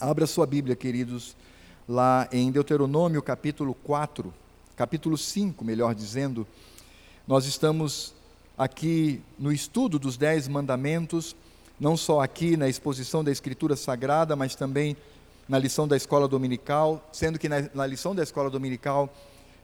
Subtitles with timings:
[0.00, 1.36] Abra sua Bíblia, queridos,
[1.88, 4.32] lá em Deuteronômio capítulo 4,
[4.76, 6.46] capítulo 5, melhor dizendo.
[7.26, 8.14] Nós estamos
[8.56, 11.34] aqui no estudo dos Dez Mandamentos,
[11.80, 14.96] não só aqui na exposição da Escritura Sagrada, mas também
[15.48, 19.12] na lição da escola dominical, sendo que na, na lição da escola dominical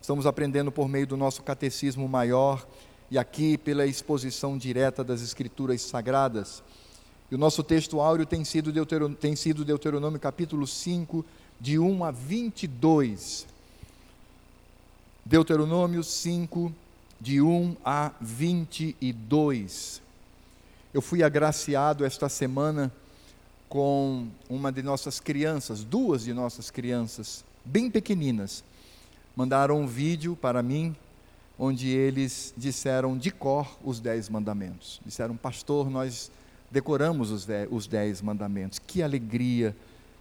[0.03, 2.67] estamos aprendendo por meio do nosso catecismo maior
[3.09, 6.61] e aqui pela exposição direta das Escrituras Sagradas.
[7.35, 11.25] O nosso texto áureo tem sido, Deuteronômio, tem sido Deuteronômio capítulo 5,
[11.61, 13.45] de 1 a 22.
[15.25, 16.73] Deuteronômio 5,
[17.21, 20.01] de 1 a 22.
[20.93, 22.93] Eu fui agraciado esta semana
[23.69, 28.63] com uma de nossas crianças, duas de nossas crianças, bem pequeninas.
[29.35, 30.95] Mandaram um vídeo para mim,
[31.59, 35.01] onde eles disseram de cor os dez mandamentos.
[35.05, 36.31] Disseram, pastor, nós
[36.75, 38.81] decoramos os dez, os dez mandamentos.
[38.81, 39.77] Que alegria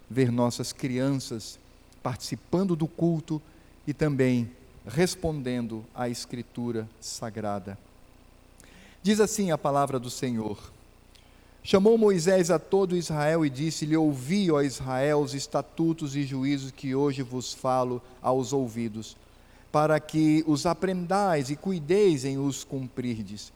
[0.07, 1.57] ver nossas crianças
[2.03, 3.41] participando do culto
[3.87, 4.51] e também
[4.85, 7.75] respondendo à Escritura Sagrada.
[9.01, 10.59] Diz assim a palavra do Senhor:
[11.63, 16.93] Chamou Moisés a todo Israel e disse-lhe: Ouvi, ó Israel, os estatutos e juízos que
[16.93, 19.17] hoje vos falo aos ouvidos,
[19.71, 23.51] para que os aprendais e cuideis em os cumprirdes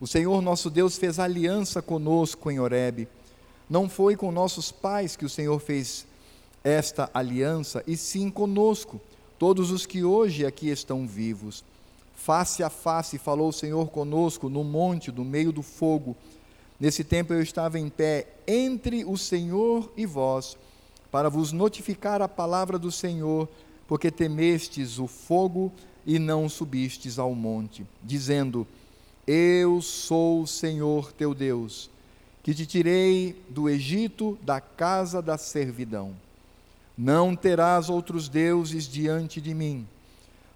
[0.00, 3.06] o Senhor nosso Deus fez aliança conosco em Horebe.
[3.68, 6.06] Não foi com nossos pais que o Senhor fez
[6.64, 9.00] esta aliança, e sim conosco,
[9.38, 11.62] todos os que hoje aqui estão vivos.
[12.14, 16.16] Face a face falou o Senhor conosco no monte, no meio do fogo.
[16.78, 20.56] Nesse tempo eu estava em pé entre o Senhor e vós,
[21.10, 23.48] para vos notificar a palavra do Senhor,
[23.86, 25.70] porque temestes o fogo
[26.06, 28.66] e não subistes ao monte, dizendo:
[29.32, 31.88] eu sou o Senhor teu Deus,
[32.42, 36.16] que te tirei do Egito, da casa da servidão.
[36.98, 39.86] Não terás outros deuses diante de mim.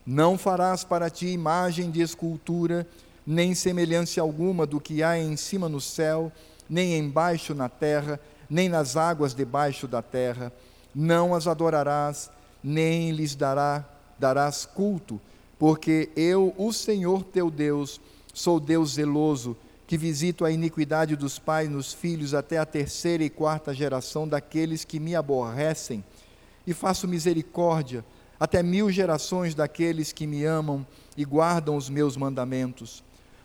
[0.04, 2.84] Não farás para ti imagem de escultura,
[3.24, 6.32] nem semelhança alguma do que há em cima no céu,
[6.68, 8.18] nem embaixo na terra,
[8.50, 10.52] nem nas águas debaixo da terra.
[10.92, 12.28] Não as adorarás,
[12.60, 13.84] nem lhes dará,
[14.18, 15.20] darás culto,
[15.60, 18.00] porque eu, o Senhor teu Deus,
[18.34, 19.56] Sou Deus zeloso,
[19.86, 24.84] que visito a iniquidade dos pais nos filhos até a terceira e quarta geração daqueles
[24.84, 26.02] que me aborrecem,
[26.66, 28.04] e faço misericórdia
[28.40, 30.84] até mil gerações daqueles que me amam
[31.16, 33.04] e guardam os meus mandamentos.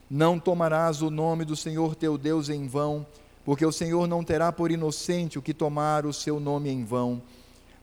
[0.10, 3.06] Não tomarás o nome do Senhor teu Deus em vão,
[3.46, 7.22] porque o Senhor não terá por inocente o que tomar o seu nome em vão.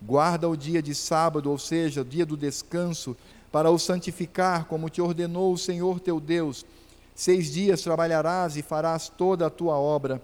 [0.03, 3.17] Guarda o dia de sábado, ou seja, o dia do descanso,
[3.53, 6.67] para o santificar, como te ordenou o Senhor teu Deus
[7.17, 10.21] Seis dias trabalharás e farás toda a tua obra,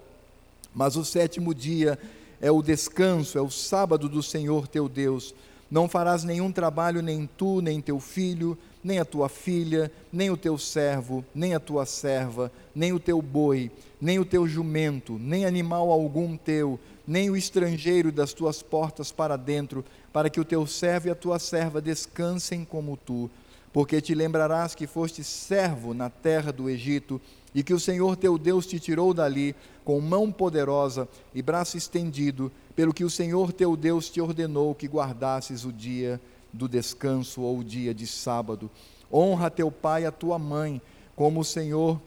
[0.75, 1.97] mas o sétimo dia
[2.39, 5.33] é o descanso, é o sábado do Senhor teu Deus.
[5.71, 10.37] Não farás nenhum trabalho, nem tu, nem teu filho, nem a tua filha, nem o
[10.37, 15.45] teu servo, nem a tua serva, nem o teu boi, nem o teu jumento, nem
[15.45, 20.67] animal algum teu, nem o estrangeiro das tuas portas para dentro, para que o teu
[20.67, 23.31] servo e a tua serva descansem como tu
[23.73, 27.19] porque te lembrarás que foste servo na terra do Egito
[27.55, 32.51] e que o Senhor teu Deus te tirou dali com mão poderosa e braço estendido,
[32.75, 37.59] pelo que o Senhor teu Deus te ordenou que guardasses o dia do descanso ou
[37.59, 38.69] o dia de sábado.
[39.11, 40.79] Honra teu pai e a tua mãe,
[41.15, 41.99] como o Senhor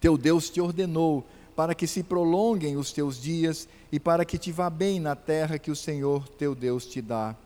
[0.00, 4.50] teu Deus te ordenou, para que se prolonguem os teus dias e para que te
[4.50, 7.36] vá bem na terra que o Senhor teu Deus te dá.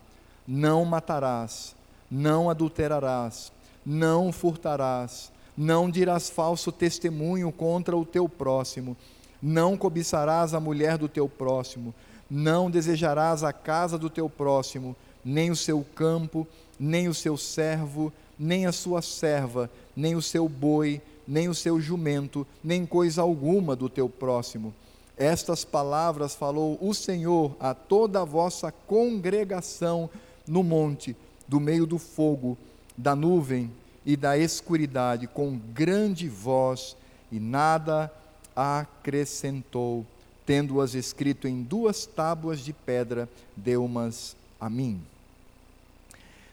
[0.47, 1.76] Não matarás
[2.09, 3.51] não adulterarás,
[3.85, 8.95] não furtarás, não dirás falso testemunho contra o teu próximo,
[9.41, 11.93] não cobiçarás a mulher do teu próximo,
[12.29, 16.47] não desejarás a casa do teu próximo, nem o seu campo,
[16.79, 21.79] nem o seu servo, nem a sua serva, nem o seu boi, nem o seu
[21.79, 24.73] jumento, nem coisa alguma do teu próximo.
[25.17, 30.09] Estas palavras falou o Senhor a toda a vossa congregação
[30.47, 31.15] no monte
[31.47, 32.57] do meio do fogo,
[32.97, 33.71] da nuvem
[34.05, 36.95] e da escuridade, com grande voz,
[37.31, 38.11] e nada
[38.55, 40.05] acrescentou,
[40.45, 45.01] tendo-as escrito em duas tábuas de pedra, deu-mas a mim.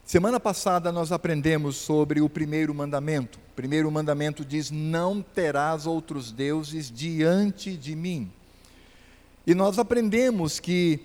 [0.04, 3.38] Semana passada nós aprendemos sobre o primeiro mandamento.
[3.38, 8.30] O primeiro mandamento diz: Não terás outros deuses diante de mim.
[9.46, 11.00] E nós aprendemos que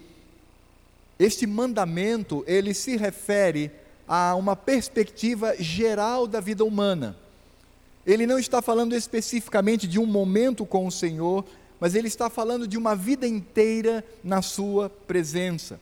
[1.18, 3.71] este mandamento, ele se refere
[4.09, 7.15] a uma perspectiva geral da vida humana.
[8.07, 11.45] Ele não está falando especificamente de um momento com o Senhor,
[11.79, 15.79] mas ele está falando de uma vida inteira na sua presença.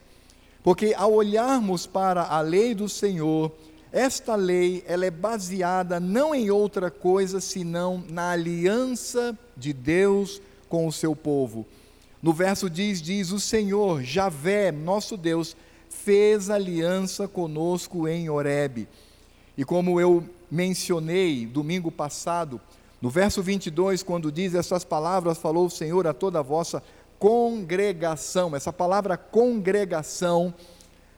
[0.61, 3.49] Porque ao olharmos para a lei do Senhor,
[3.93, 10.85] esta lei ela é baseada não em outra coisa senão na aliança de Deus com
[10.85, 11.65] o seu povo.
[12.21, 15.55] No verso diz diz o Senhor, Javé, nosso Deus,
[16.03, 18.87] fez aliança conosco em Horebe.
[19.57, 22.61] E como eu mencionei domingo passado,
[23.01, 26.81] no verso 22, quando diz essas palavras, falou o Senhor a toda a vossa
[27.19, 28.55] congregação.
[28.55, 30.53] Essa palavra congregação,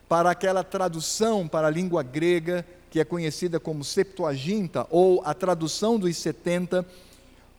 [0.08, 6.00] para aquela tradução para a língua grega, que é conhecida como Septuaginta, ou a tradução
[6.00, 6.86] dos 70,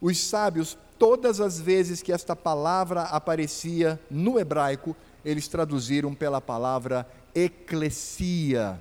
[0.01, 7.07] os sábios, todas as vezes que esta palavra aparecia no hebraico, eles traduziram pela palavra
[7.35, 8.81] eclesia,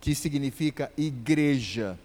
[0.00, 1.98] que significa igreja,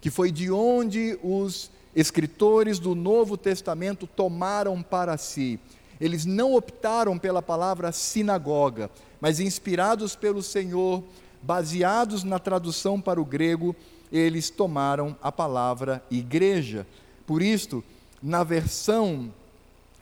[0.00, 5.58] que foi de onde os escritores do Novo Testamento tomaram para si.
[6.00, 11.02] Eles não optaram pela palavra sinagoga, mas inspirados pelo Senhor,
[11.42, 13.74] baseados na tradução para o grego,
[14.12, 16.86] eles tomaram a palavra igreja.
[17.26, 17.82] Por isto,
[18.22, 19.32] na versão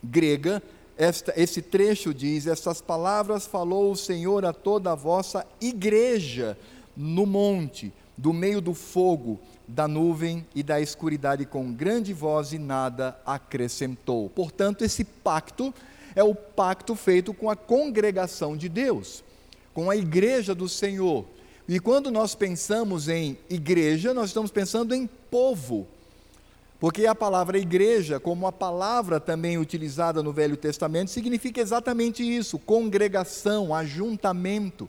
[0.02, 0.62] grega,
[0.96, 6.56] esta, esse trecho diz: Estas palavras falou o Senhor a toda a vossa igreja
[6.96, 12.58] no monte, do meio do fogo, da nuvem e da escuridade, com grande voz e
[12.58, 14.30] nada acrescentou.
[14.30, 15.74] Portanto, esse pacto
[16.14, 19.24] é o pacto feito com a congregação de Deus,
[19.72, 21.24] com a igreja do Senhor.
[21.66, 25.86] E quando nós pensamos em igreja, nós estamos pensando em povo.
[26.80, 32.58] Porque a palavra igreja, como a palavra também utilizada no Velho Testamento, significa exatamente isso:
[32.58, 34.88] congregação, ajuntamento.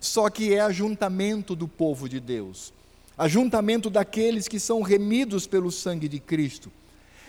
[0.00, 2.72] Só que é ajuntamento do povo de Deus,
[3.16, 6.70] ajuntamento daqueles que são remidos pelo sangue de Cristo.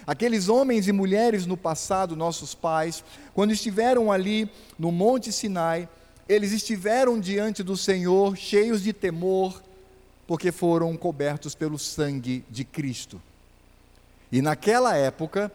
[0.05, 3.03] Aqueles homens e mulheres no passado, nossos pais,
[3.33, 5.87] quando estiveram ali no Monte Sinai,
[6.27, 9.61] eles estiveram diante do Senhor cheios de temor,
[10.25, 13.21] porque foram cobertos pelo sangue de Cristo.
[14.31, 15.51] E naquela época,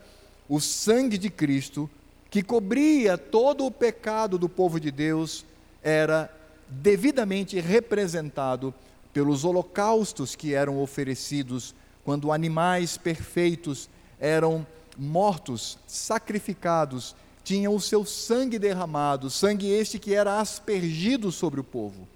[0.49, 1.89] o sangue de Cristo,
[2.31, 5.45] que cobria todo o pecado do povo de Deus,
[5.83, 6.31] era
[6.69, 8.75] devidamente representado
[9.13, 11.75] pelos holocaustos que eram oferecidos
[12.05, 13.89] quando animais perfeitos
[14.21, 14.67] eram
[14.97, 22.09] mortos, sacrificados, tinham o seu sangue derramado, sangue este que era aspergido sobre o povo.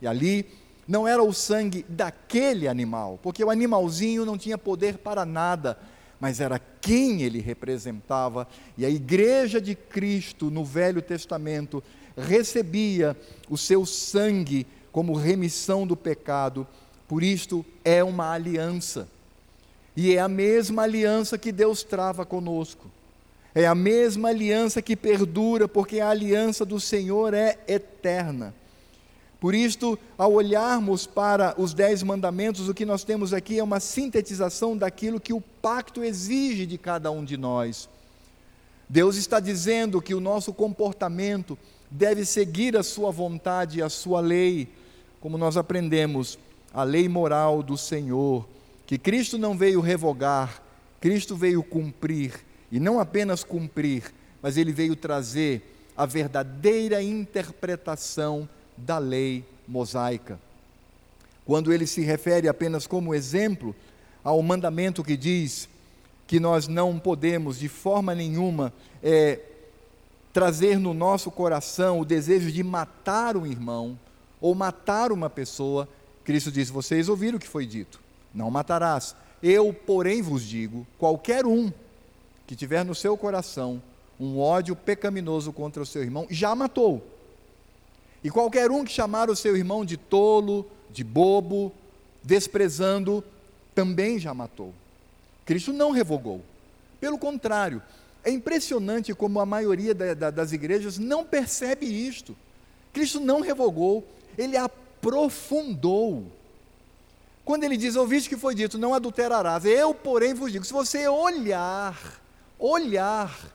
[0.00, 0.46] E ali
[0.86, 5.78] não era o sangue daquele animal, porque o animalzinho não tinha poder para nada,
[6.20, 8.46] mas era quem ele representava.
[8.76, 11.82] E a igreja de Cristo no Velho Testamento
[12.16, 13.16] recebia
[13.48, 16.66] o seu sangue como remissão do pecado.
[17.06, 19.08] Por isto é uma aliança.
[19.96, 22.90] E é a mesma aliança que Deus trava conosco.
[23.54, 28.54] É a mesma aliança que perdura, porque a aliança do Senhor é eterna.
[29.38, 33.80] Por isto, ao olharmos para os dez mandamentos, o que nós temos aqui é uma
[33.80, 37.88] sintetização daquilo que o pacto exige de cada um de nós.
[38.88, 41.58] Deus está dizendo que o nosso comportamento
[41.90, 44.68] deve seguir a sua vontade e a sua lei,
[45.20, 46.38] como nós aprendemos,
[46.72, 48.46] a lei moral do Senhor,
[48.86, 50.62] que Cristo não veio revogar,
[51.00, 52.32] Cristo veio cumprir,
[52.70, 60.38] e não apenas cumprir, mas ele veio trazer a verdadeira interpretação da lei mosaica.
[61.44, 63.74] Quando ele se refere apenas como exemplo
[64.22, 65.68] ao mandamento que diz
[66.26, 69.40] que nós não podemos de forma nenhuma é,
[70.32, 73.98] trazer no nosso coração o desejo de matar um irmão
[74.40, 75.88] ou matar uma pessoa,
[76.24, 78.00] Cristo diz: Vocês ouviram o que foi dito,
[78.34, 79.14] não matarás.
[79.42, 81.72] Eu, porém, vos digo: qualquer um
[82.46, 83.80] que tiver no seu coração
[84.18, 87.06] um ódio pecaminoso contra o seu irmão, já matou.
[88.26, 91.72] E qualquer um que chamar o seu irmão de tolo, de bobo,
[92.24, 93.22] desprezando,
[93.72, 94.74] também já matou.
[95.44, 96.42] Cristo não revogou.
[96.98, 97.80] Pelo contrário,
[98.24, 102.36] é impressionante como a maioria da, da, das igrejas não percebe isto.
[102.92, 104.04] Cristo não revogou,
[104.36, 106.26] ele aprofundou.
[107.44, 111.06] Quando ele diz, ouviste que foi dito, não adulterarás, eu, porém, vos digo, se você
[111.06, 111.96] olhar,
[112.58, 113.54] olhar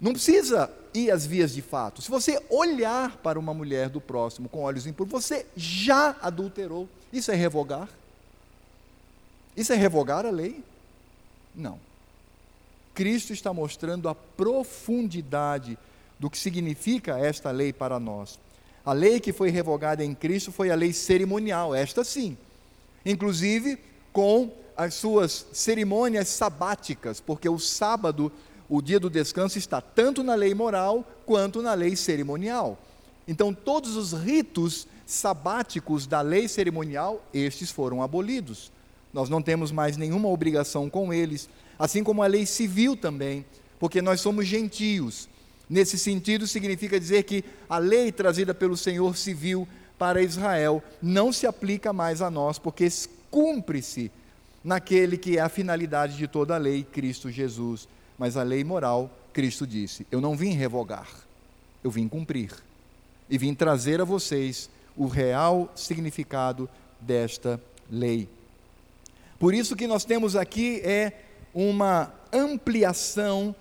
[0.00, 2.00] não precisa ir às vias de fato.
[2.00, 6.88] Se você olhar para uma mulher do próximo com olhos impuros, você já adulterou.
[7.12, 7.88] Isso é revogar?
[9.56, 10.62] Isso é revogar a lei?
[11.54, 11.78] Não.
[12.94, 15.76] Cristo está mostrando a profundidade
[16.18, 18.38] do que significa esta lei para nós.
[18.86, 22.36] A lei que foi revogada em Cristo foi a lei cerimonial, esta sim.
[23.04, 23.78] Inclusive
[24.12, 28.30] com as suas cerimônias sabáticas, porque o sábado
[28.68, 32.78] o dia do descanso está tanto na lei moral quanto na lei cerimonial.
[33.26, 38.72] Então, todos os ritos sabáticos da lei cerimonial, estes foram abolidos.
[39.12, 43.44] Nós não temos mais nenhuma obrigação com eles, assim como a lei civil também,
[43.78, 45.28] porque nós somos gentios.
[45.68, 49.66] Nesse sentido, significa dizer que a lei trazida pelo Senhor civil
[49.98, 52.88] para Israel não se aplica mais a nós, porque
[53.30, 54.10] cumpre-se
[54.62, 57.88] naquele que é a finalidade de toda a lei, Cristo Jesus.
[58.18, 61.08] Mas a lei moral, Cristo disse: Eu não vim revogar,
[61.82, 62.52] eu vim cumprir.
[63.28, 66.68] E vim trazer a vocês o real significado
[67.00, 68.28] desta lei.
[69.38, 71.12] Por isso que nós temos aqui é
[71.52, 73.54] uma ampliação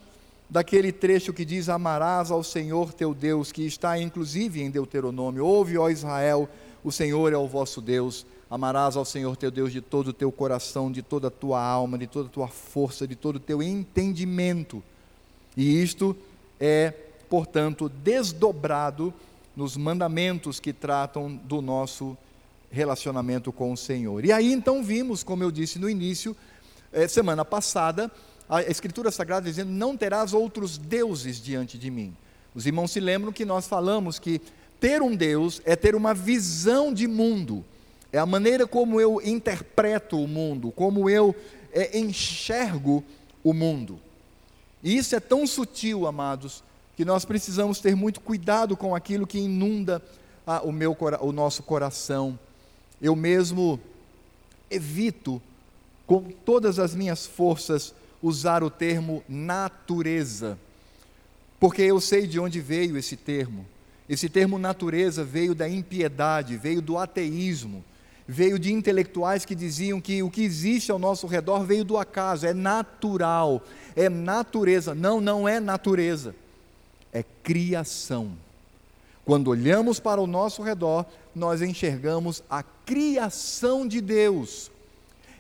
[0.50, 5.46] daquele trecho que diz: Amarás ao Senhor teu Deus, que está inclusive em Deuteronômio.
[5.46, 6.48] Ouve, ó Israel,
[6.84, 8.26] o Senhor é o vosso Deus.
[8.54, 11.98] Amarás ao Senhor teu Deus de todo o teu coração, de toda a tua alma,
[11.98, 14.84] de toda a tua força, de todo o teu entendimento.
[15.58, 16.16] E isto
[16.60, 16.94] é,
[17.28, 19.12] portanto, desdobrado
[19.56, 22.16] nos mandamentos que tratam do nosso
[22.70, 24.24] relacionamento com o Senhor.
[24.24, 26.38] E aí então vimos, como eu disse no início,
[26.92, 28.12] eh, semana passada,
[28.48, 32.16] a Escritura Sagrada dizendo: Não terás outros deuses diante de mim.
[32.54, 34.40] Os irmãos se lembram que nós falamos que
[34.80, 37.66] ter um Deus é ter uma visão de mundo,
[38.13, 41.36] é a maneira como eu interpreto o mundo, como eu
[41.74, 43.03] é, enxergo
[43.43, 44.00] o mundo.
[44.84, 46.63] E isso é tão sutil, amados,
[46.96, 50.00] que nós precisamos ter muito cuidado com aquilo que inunda
[50.63, 52.38] o, meu, o nosso coração.
[53.01, 53.79] Eu mesmo
[54.70, 55.41] evito,
[56.05, 60.55] com todas as minhas forças, usar o termo natureza,
[61.60, 63.65] porque eu sei de onde veio esse termo.
[64.08, 67.84] Esse termo natureza veio da impiedade, veio do ateísmo,
[68.27, 72.46] veio de intelectuais que diziam que o que existe ao nosso redor veio do acaso,
[72.46, 73.62] é natural,
[73.96, 74.96] é natureza.
[74.96, 76.36] Não, não é natureza
[77.13, 78.32] é criação.
[79.24, 84.70] Quando olhamos para o nosso redor, nós enxergamos a criação de Deus.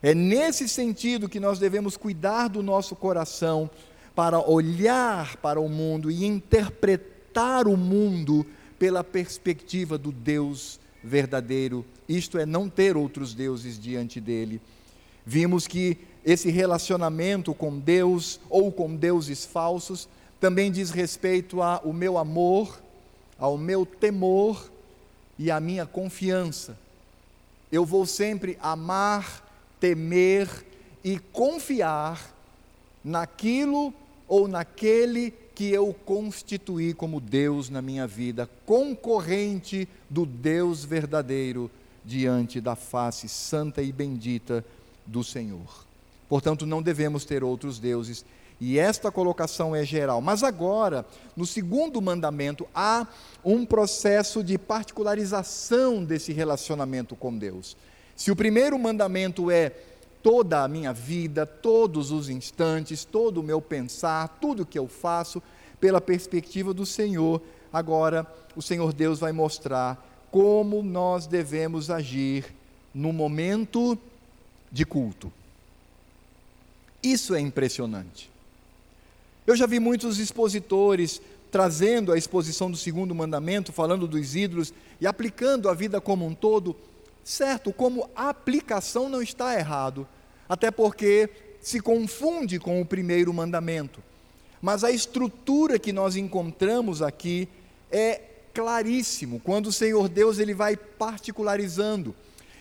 [0.01, 3.69] É nesse sentido que nós devemos cuidar do nosso coração
[4.15, 8.45] para olhar para o mundo e interpretar o mundo
[8.77, 14.61] pela perspectiva do Deus verdadeiro, isto é, não ter outros deuses diante dele.
[15.25, 20.07] Vimos que esse relacionamento com Deus ou com deuses falsos
[20.39, 22.81] também diz respeito ao meu amor,
[23.37, 24.69] ao meu temor
[25.37, 26.77] e à minha confiança.
[27.71, 30.47] Eu vou sempre amar, temer
[31.03, 32.33] e confiar
[33.03, 33.93] naquilo
[34.27, 41.69] ou naquele que eu constituí como Deus na minha vida, concorrente do Deus verdadeiro
[42.03, 44.65] diante da face santa e bendita
[45.05, 45.85] do Senhor.
[46.27, 48.25] Portanto, não devemos ter outros deuses
[48.59, 50.21] e esta colocação é geral.
[50.21, 51.05] Mas agora,
[51.35, 53.05] no segundo mandamento, há
[53.43, 57.75] um processo de particularização desse relacionamento com Deus.
[58.15, 59.73] Se o primeiro mandamento é
[60.23, 65.43] toda a minha vida, todos os instantes, todo o meu pensar, tudo que eu faço,
[65.79, 68.25] pela perspectiva do Senhor, agora
[68.55, 72.45] o Senhor Deus vai mostrar como nós devemos agir
[72.93, 73.97] no momento
[74.71, 75.31] de culto.
[77.03, 78.31] Isso é impressionante.
[79.45, 85.05] Eu já vi muitos expositores trazendo a exposição do segundo mandamento, falando dos ídolos e
[85.05, 86.75] aplicando a vida como um todo.
[87.23, 90.07] Certo, como aplicação não está errado,
[90.47, 91.29] até porque
[91.61, 94.03] se confunde com o primeiro mandamento.
[94.61, 97.47] Mas a estrutura que nós encontramos aqui
[97.91, 98.21] é
[98.53, 99.39] claríssimo.
[99.39, 102.13] Quando o Senhor Deus ele vai particularizando,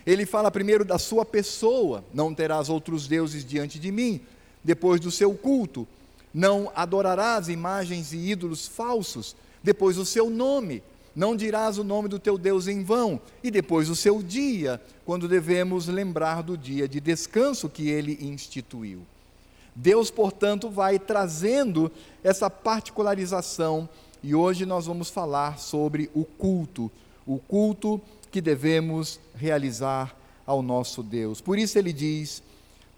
[0.07, 4.21] ele fala primeiro da sua pessoa, não terás outros deuses diante de mim,
[4.65, 5.87] depois do seu culto,
[6.33, 10.83] não adorarás imagens e ídolos falsos, depois o seu nome,
[11.15, 15.29] não dirás o nome do teu Deus em vão, e depois o seu dia, quando
[15.29, 19.03] devemos lembrar do dia de descanso que ele instituiu.
[19.75, 21.91] Deus, portanto, vai trazendo
[22.23, 23.89] essa particularização,
[24.23, 26.91] e hoje nós vamos falar sobre o culto,
[27.27, 28.01] o culto
[28.31, 30.17] que devemos realizar
[30.47, 31.41] ao nosso Deus.
[31.41, 32.43] Por isso ele diz: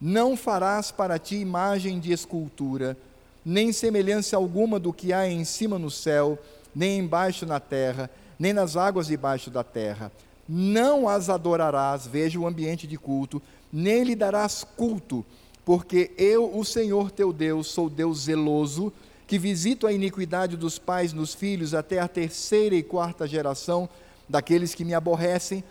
[0.00, 2.96] Não farás para ti imagem de escultura,
[3.44, 6.38] nem semelhança alguma do que há em cima no céu,
[6.74, 10.10] nem embaixo na terra, nem nas águas debaixo da terra.
[10.48, 13.40] Não as adorarás, veja o ambiente de culto,
[13.72, 15.24] nem lhe darás culto,
[15.64, 18.92] porque eu, o Senhor teu Deus, sou Deus zeloso,
[19.26, 23.88] que visito a iniquidade dos pais nos filhos até a terceira e quarta geração
[24.28, 25.64] daqueles que me aborrecem.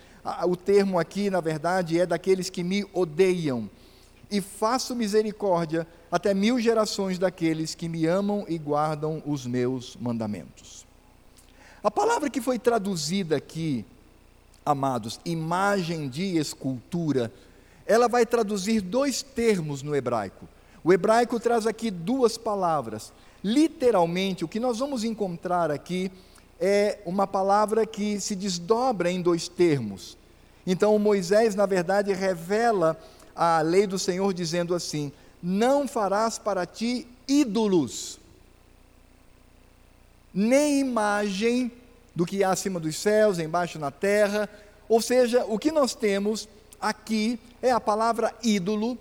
[0.47, 3.69] O termo aqui, na verdade, é daqueles que me odeiam
[4.31, 10.87] e faço misericórdia até mil gerações daqueles que me amam e guardam os meus mandamentos.
[11.83, 13.85] A palavra que foi traduzida aqui,
[14.65, 17.29] amados, imagem de escultura,
[17.85, 20.47] ela vai traduzir dois termos no hebraico.
[20.81, 23.11] O hebraico traz aqui duas palavras.
[23.43, 26.09] Literalmente, o que nós vamos encontrar aqui
[26.57, 30.17] é uma palavra que se desdobra em dois termos.
[30.65, 32.97] Então, Moisés, na verdade, revela
[33.35, 35.11] a lei do Senhor dizendo assim:
[35.41, 38.21] Não farás para ti ídolos,
[40.33, 41.71] nem imagem
[42.15, 44.49] do que há acima dos céus, embaixo na terra.
[44.89, 46.47] Ou seja, o que nós temos
[46.79, 48.97] aqui é a palavra ídolo,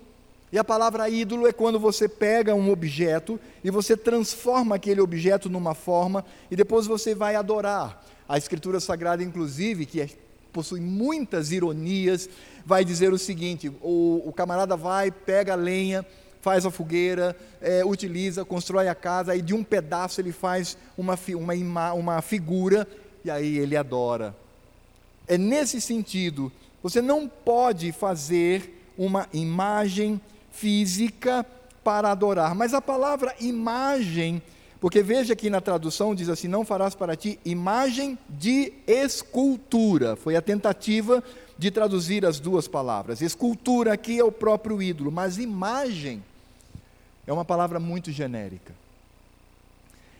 [0.53, 5.49] e a palavra ídolo é quando você pega um objeto e você transforma aquele objeto
[5.49, 8.05] numa forma e depois você vai adorar.
[8.29, 10.07] A Escritura Sagrada, inclusive, que é,
[10.51, 12.29] possui muitas ironias,
[12.63, 16.05] vai dizer o seguinte: o, o camarada vai, pega a lenha,
[16.43, 21.17] faz a fogueira, é, utiliza, constrói a casa, e de um pedaço ele faz uma,
[21.37, 22.85] uma, uma figura
[23.23, 24.35] e aí ele adora.
[25.25, 26.51] É nesse sentido,
[26.83, 30.19] você não pode fazer uma imagem
[30.51, 31.45] física
[31.81, 32.53] para adorar.
[32.53, 34.41] Mas a palavra imagem,
[34.81, 40.17] porque veja aqui na tradução diz assim: não farás para ti imagem de escultura.
[40.17, 41.23] Foi a tentativa
[41.57, 43.21] de traduzir as duas palavras.
[43.21, 46.21] Escultura aqui é o próprio ídolo, mas imagem
[47.25, 48.73] é uma palavra muito genérica.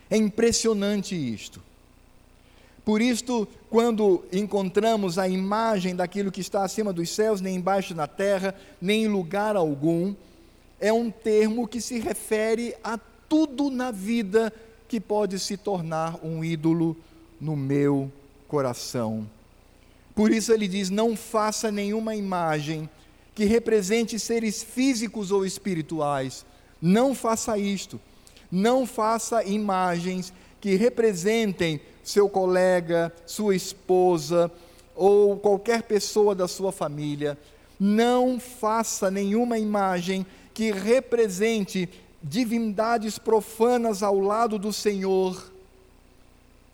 [0.09, 1.61] É impressionante isto.
[2.85, 8.07] Por isto, quando encontramos a imagem daquilo que está acima dos céus, nem embaixo na
[8.07, 10.13] terra, nem em lugar algum,
[10.79, 14.53] é um termo que se refere a tudo na vida
[14.87, 16.95] que pode se tornar um ídolo
[17.39, 18.11] no meu
[18.47, 19.27] coração.
[20.13, 22.89] Por isso ele diz: não faça nenhuma imagem
[23.33, 26.45] que represente seres físicos ou espirituais.
[26.85, 27.97] Não faça isto.
[28.51, 34.51] Não faça imagens que representem seu colega, sua esposa
[34.93, 37.37] ou qualquer pessoa da sua família.
[37.79, 41.87] Não faça nenhuma imagem que represente
[42.21, 45.51] divindades profanas ao lado do Senhor.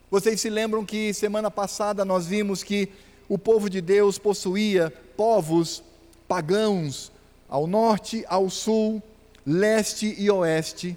[0.10, 2.90] Vocês se lembram que semana passada nós vimos que
[3.28, 5.84] o povo de Deus possuía povos
[6.28, 7.12] pagãos
[7.48, 9.04] ao norte, ao sul,
[9.50, 10.96] leste e oeste,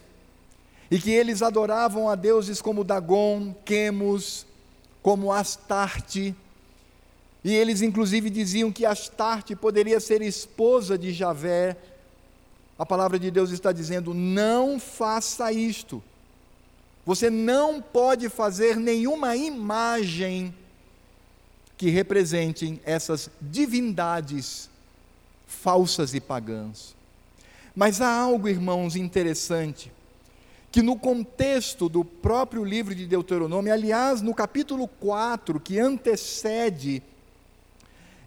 [0.90, 4.44] e que eles adoravam a deuses como Dagon, Quemos,
[5.02, 6.36] como Astarte,
[7.42, 11.78] e eles inclusive diziam que Astarte poderia ser esposa de Javé,
[12.78, 16.02] a palavra de Deus está dizendo: não faça isto.
[17.06, 20.54] Você não pode fazer nenhuma imagem
[21.76, 24.68] que representem essas divindades
[25.46, 26.94] falsas e pagãs.
[27.74, 29.90] Mas há algo, irmãos, interessante,
[30.70, 37.02] que no contexto do próprio livro de Deuteronômio, aliás, no capítulo 4, que antecede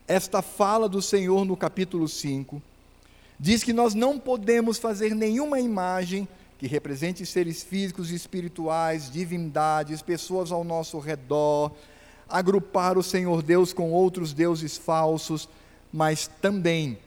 [0.07, 2.61] esta fala do Senhor no capítulo 5,
[3.39, 6.27] diz que nós não podemos fazer nenhuma imagem
[6.57, 11.71] que represente seres físicos e espirituais, divindades, pessoas ao nosso redor,
[12.29, 15.47] agrupar o Senhor Deus com outros deuses falsos,
[15.91, 16.97] mas também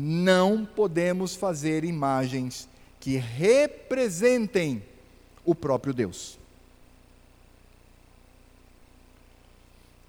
[0.00, 2.68] não podemos fazer imagens
[3.00, 4.80] que representem
[5.44, 6.38] o próprio Deus.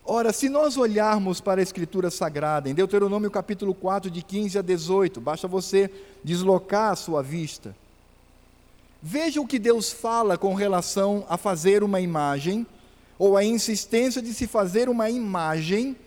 [0.06, 4.62] Ora, se nós olharmos para a Escritura Sagrada, em Deuteronômio capítulo 4, de 15 a
[4.62, 5.90] 18, basta você
[6.24, 7.76] deslocar a sua vista.
[9.02, 12.64] Veja o que Deus fala com relação a fazer uma imagem,
[13.18, 15.98] ou a insistência de se fazer uma imagem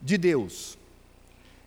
[0.00, 0.78] de Deus.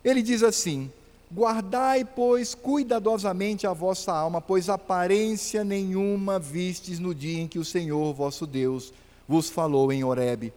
[0.04, 0.92] Ele diz assim:
[1.32, 7.65] Guardai, pois, cuidadosamente a vossa alma, pois aparência nenhuma vistes no dia em que o
[7.65, 8.92] Senhor vosso Deus
[9.28, 10.52] vos falou em Horebe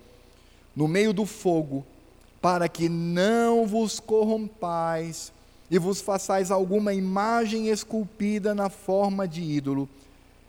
[0.74, 1.84] no meio do fogo,
[2.40, 5.32] para que não vos corrompais
[5.70, 9.88] e vos façais alguma imagem esculpida na forma de ídolo,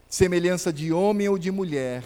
[0.10, 2.04] semelhança de homem ou de mulher,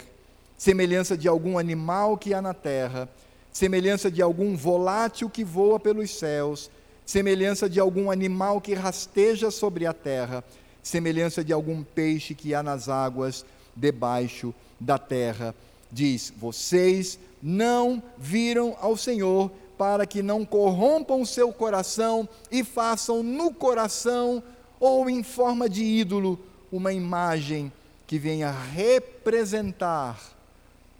[0.56, 3.08] semelhança de algum animal que há na terra,
[3.52, 6.70] semelhança de algum volátil que voa pelos céus,
[7.08, 10.44] semelhança de algum animal que rasteja sobre a terra,
[10.82, 15.54] semelhança de algum peixe que há nas águas debaixo da terra.
[15.90, 23.54] Diz: Vocês não viram ao Senhor, para que não corrompam seu coração e façam no
[23.54, 24.42] coração
[24.78, 26.38] ou em forma de ídolo
[26.70, 27.72] uma imagem
[28.06, 30.20] que venha representar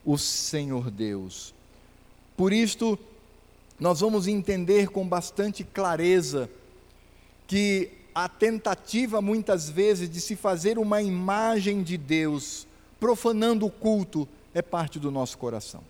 [0.06, 1.52] o Senhor Deus.
[2.34, 2.98] Por isto,
[3.78, 6.50] nós vamos entender com bastante clareza
[7.46, 12.66] que a tentativa muitas vezes de se fazer uma imagem de Deus,
[12.98, 15.82] profanando o culto, é parte do nosso coração.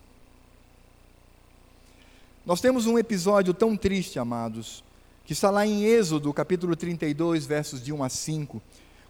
[2.45, 4.83] Nós temos um episódio tão triste, amados,
[5.25, 8.61] que está lá em Êxodo, capítulo 32, versos de 1 a 5,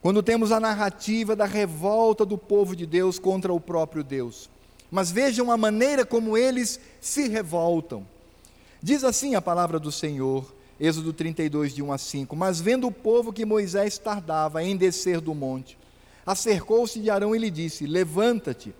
[0.01, 4.49] quando temos a narrativa da revolta do povo de Deus contra o próprio Deus.
[4.89, 8.05] Mas vejam a maneira como eles se revoltam.
[8.81, 10.45] Diz assim a palavra do Senhor,
[10.79, 15.19] Êxodo 32, de 1 a 5: Mas vendo o povo que Moisés tardava em descer
[15.19, 15.77] do monte,
[16.25, 18.73] acercou-se de Arão e lhe disse: Levanta-te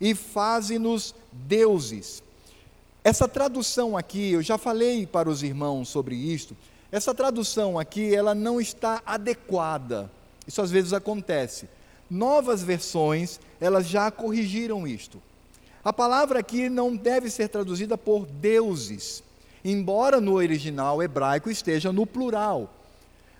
[0.00, 2.24] e faze-nos deuses
[3.04, 6.56] essa tradução aqui, eu já falei para os irmãos sobre isto,
[6.90, 10.10] essa tradução aqui, ela não está adequada.
[10.46, 11.68] Isso às vezes acontece.
[12.08, 15.20] Novas versões, elas já corrigiram isto.
[15.84, 19.22] A palavra aqui não deve ser traduzida por deuses,
[19.64, 22.72] embora no original hebraico esteja no plural.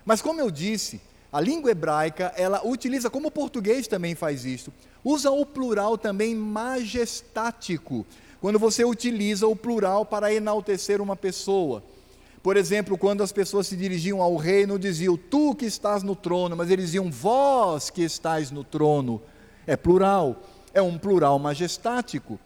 [0.03, 0.99] Mas como eu disse,
[1.31, 4.71] a língua hebraica, ela utiliza, como o português também faz isto,
[5.03, 8.05] usa o plural também majestático
[8.39, 11.83] quando você utiliza o plural para enaltecer uma pessoa.
[12.43, 16.15] Por exemplo, quando as pessoas se dirigiam ao rei, não diziam tu que estás no
[16.15, 19.19] trono, mas eles diziam vós que estáis no trono.
[19.65, 22.39] É plural, é um plural majestático.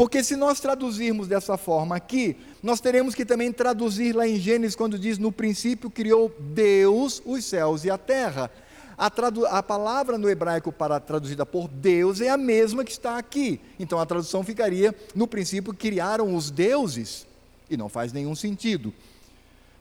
[0.00, 4.74] Porque se nós traduzirmos dessa forma aqui, nós teremos que também traduzir lá em Gênesis,
[4.74, 8.50] quando diz: No princípio criou Deus os céus e a terra.
[8.96, 9.12] A,
[9.58, 13.60] a, palavra no hebraico para traduzida por Deus é a mesma que está aqui.
[13.78, 17.26] Então a tradução ficaria: no princípio criaram os deuses,
[17.68, 18.94] e não faz nenhum sentido.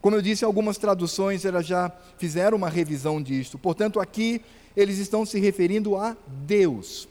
[0.01, 3.57] Como eu disse, algumas traduções elas já fizeram uma revisão disto.
[3.57, 4.41] Portanto, aqui
[4.75, 7.07] eles estão se referindo a Deus.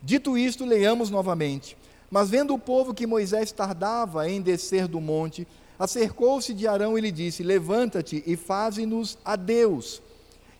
[0.00, 1.76] Dito isto, leiamos novamente.
[2.10, 5.46] Mas vendo o povo que Moisés tardava em descer do monte,
[5.78, 10.02] acercou-se de Arão e lhe disse: Levanta-te e faze-nos a Deus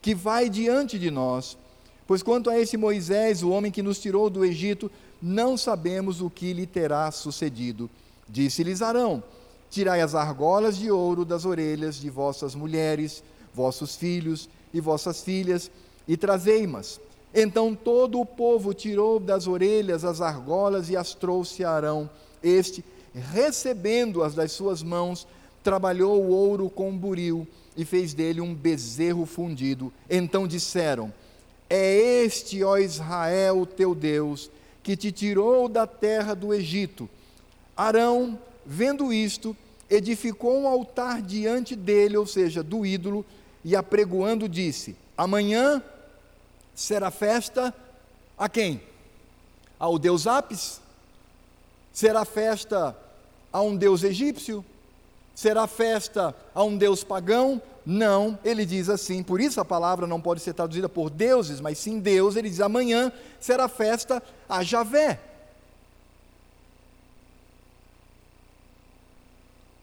[0.06, 1.58] que vai diante de nós.
[2.06, 4.88] Pois quanto a esse Moisés, o homem que nos tirou do Egito,
[5.20, 7.90] não sabemos o que lhe terá sucedido.
[8.28, 9.20] Disse-lhes Arão:
[9.68, 15.70] Tirai as argolas de ouro das orelhas de vossas mulheres, vossos filhos e vossas filhas,
[16.06, 17.00] e trazei-mas.
[17.38, 22.08] Então todo o povo tirou das orelhas as argolas e as trouxe a Arão.
[22.42, 22.82] Este,
[23.14, 25.28] recebendo-as das suas mãos,
[25.62, 27.46] trabalhou o ouro com buril
[27.76, 29.92] e fez dele um bezerro fundido.
[30.08, 31.12] Então disseram:
[31.68, 34.50] É este, ó Israel, teu Deus,
[34.82, 37.06] que te tirou da terra do Egito.
[37.76, 39.54] Arão, vendo isto,
[39.90, 43.26] edificou um altar diante dele, ou seja, do ídolo,
[43.62, 45.82] e apregoando disse: Amanhã
[46.76, 47.74] será festa
[48.38, 48.80] a quem?
[49.78, 50.80] Ao deus Apis?
[51.92, 52.94] Será festa
[53.50, 54.62] a um deus egípcio?
[55.34, 57.60] Será festa a um deus pagão?
[57.84, 61.78] Não, ele diz assim, por isso a palavra não pode ser traduzida por deuses, mas
[61.78, 65.20] sim Deus, ele diz: amanhã será festa a Javé.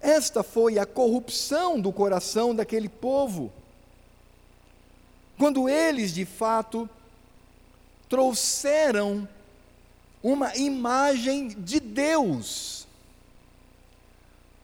[0.02, 3.52] Esta foi a corrupção do coração daquele povo.
[5.44, 6.90] Quando eles, de fato,
[8.08, 9.28] trouxeram
[10.24, 12.88] uma imagem de Deus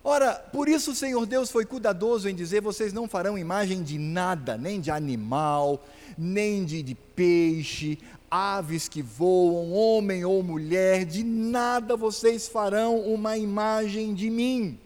[0.01, 3.97] Ora, por isso o Senhor Deus foi cuidadoso em dizer: vocês não farão imagem de
[3.97, 5.85] nada, nem de animal,
[6.17, 7.99] nem de, de peixe,
[8.31, 14.79] aves que voam, homem ou mulher, de nada vocês farão uma imagem de mim.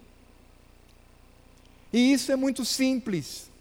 [1.94, 3.53] E isso é muito simples.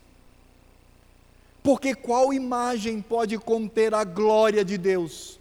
[1.72, 5.40] Porque qual imagem pode conter a glória de Deus?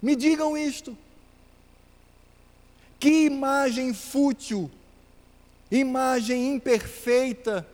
[0.00, 0.96] Me digam isto.
[3.00, 4.70] Que imagem fútil,
[5.68, 7.66] imagem imperfeita,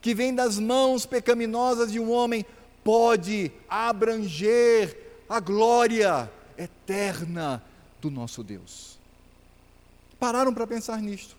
[0.00, 2.46] que vem das mãos pecaminosas de um homem,
[2.82, 4.96] pode abranger
[5.28, 7.62] a glória eterna
[8.00, 8.98] do nosso Deus.
[10.18, 11.36] Pararam para pensar nisto?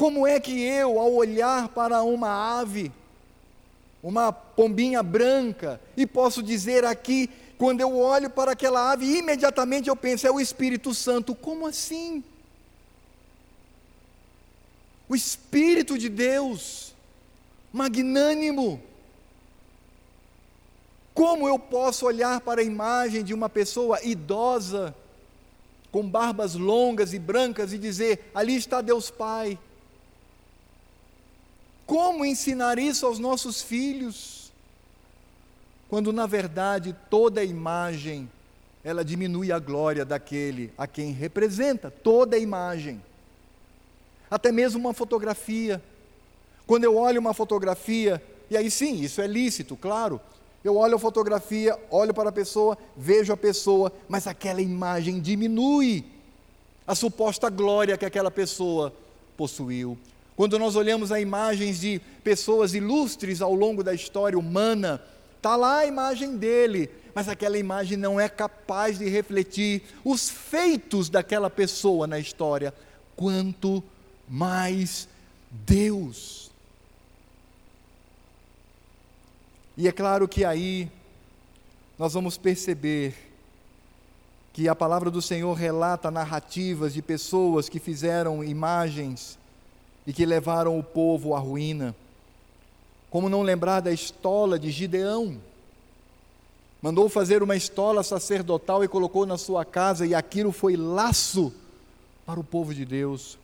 [0.00, 2.90] Como é que eu, ao olhar para uma ave,
[4.02, 9.94] uma pombinha branca, e posso dizer aqui quando eu olho para aquela ave, imediatamente eu
[9.94, 11.34] penso, é o Espírito Santo.
[11.34, 12.24] Como assim?
[15.06, 16.94] O Espírito de Deus,
[17.70, 18.80] magnânimo.
[21.12, 24.94] Como eu posso olhar para a imagem de uma pessoa idosa,
[25.92, 29.58] com barbas longas e brancas, e dizer: ali está Deus Pai?
[31.90, 34.40] Como ensinar isso aos nossos filhos?
[35.90, 38.30] quando na verdade toda imagem
[38.84, 43.02] ela diminui a glória daquele a quem representa, toda imagem.
[44.30, 45.82] Até mesmo uma fotografia.
[46.64, 50.20] Quando eu olho uma fotografia, e aí sim, isso é lícito, claro.
[50.62, 56.04] Eu olho a fotografia, olho para a pessoa, vejo a pessoa, mas aquela imagem diminui
[56.86, 58.94] a suposta glória que aquela pessoa
[59.36, 59.98] possuiu.
[60.40, 64.98] Quando nós olhamos a imagens de pessoas ilustres ao longo da história humana,
[65.36, 71.10] está lá a imagem dele, mas aquela imagem não é capaz de refletir os feitos
[71.10, 72.72] daquela pessoa na história,
[73.14, 73.84] quanto
[74.26, 75.06] mais
[75.50, 76.50] Deus.
[79.76, 80.90] E é claro que aí
[81.98, 83.14] nós vamos perceber
[84.54, 89.38] que a palavra do Senhor relata narrativas de pessoas que fizeram imagens
[90.06, 91.94] e que levaram o povo à ruína.
[93.10, 95.40] Como não lembrar da estola de Gideão?
[96.80, 101.52] Mandou fazer uma estola sacerdotal e colocou na sua casa, e aquilo foi laço
[102.24, 103.38] para o povo de Deus.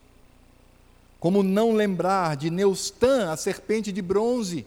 [1.20, 4.66] Como não lembrar de Neustã, a serpente de bronze,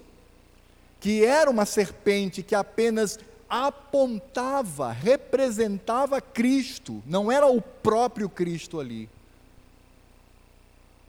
[0.99, 3.17] que era uma serpente que apenas
[3.49, 9.09] apontava, representava Cristo, não era o próprio Cristo ali.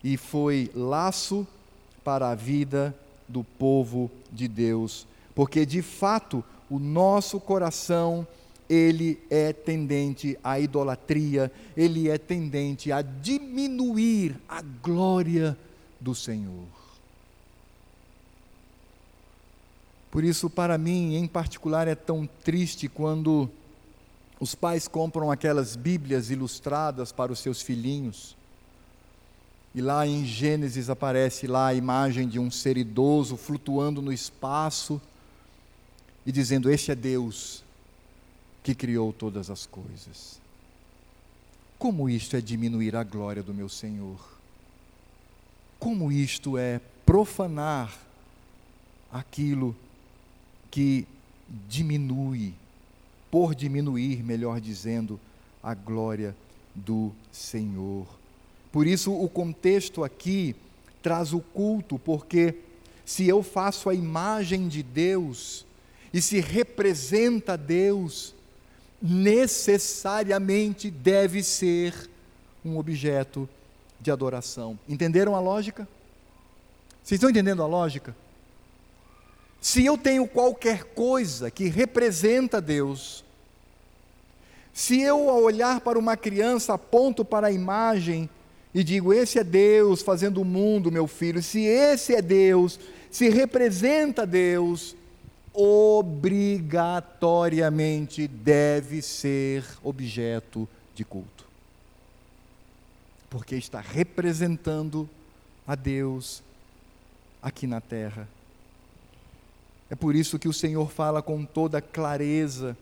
[0.02, 1.46] E foi laço
[2.02, 2.94] para a vida
[3.28, 8.26] do povo de Deus, porque de fato o nosso coração
[8.68, 15.58] ele é tendente à idolatria, ele é tendente a diminuir a glória
[16.00, 16.68] do Senhor.
[20.10, 23.50] Por isso, para mim, em particular, é tão triste quando
[24.40, 28.36] os pais compram aquelas Bíblias ilustradas para os seus filhinhos.
[29.74, 35.00] E lá em Gênesis aparece lá a imagem de um ser idoso flutuando no espaço
[36.26, 37.62] e dizendo: Este é Deus
[38.62, 40.40] que criou todas as coisas.
[41.78, 44.18] Como isto é diminuir a glória do meu Senhor?
[45.78, 47.96] Como isto é profanar
[49.10, 49.74] aquilo
[50.70, 51.06] que
[51.68, 52.54] diminui,
[53.30, 55.18] por diminuir, melhor dizendo,
[55.62, 56.36] a glória
[56.74, 58.19] do Senhor.
[58.72, 60.54] Por isso, o contexto aqui
[61.02, 62.54] traz o culto, porque
[63.04, 65.66] se eu faço a imagem de Deus
[66.12, 68.34] e se representa Deus,
[69.02, 72.08] necessariamente deve ser
[72.64, 73.48] um objeto
[74.00, 74.78] de adoração.
[74.88, 75.88] Entenderam a lógica?
[77.02, 78.14] Vocês estão entendendo a lógica?
[79.60, 83.24] Se eu tenho qualquer coisa que representa Deus,
[84.72, 88.30] se eu, ao olhar para uma criança, aponto para a imagem
[88.74, 92.78] e digo: Esse é Deus fazendo o mundo, meu filho, se esse é Deus,
[93.10, 94.96] se representa Deus,
[95.52, 101.44] obrigatoriamente deve ser objeto de culto.
[103.28, 105.10] Porque está representando
[105.66, 106.40] a Deus
[107.42, 108.28] aqui na terra.
[109.88, 112.76] É por isso que o Senhor fala com toda clareza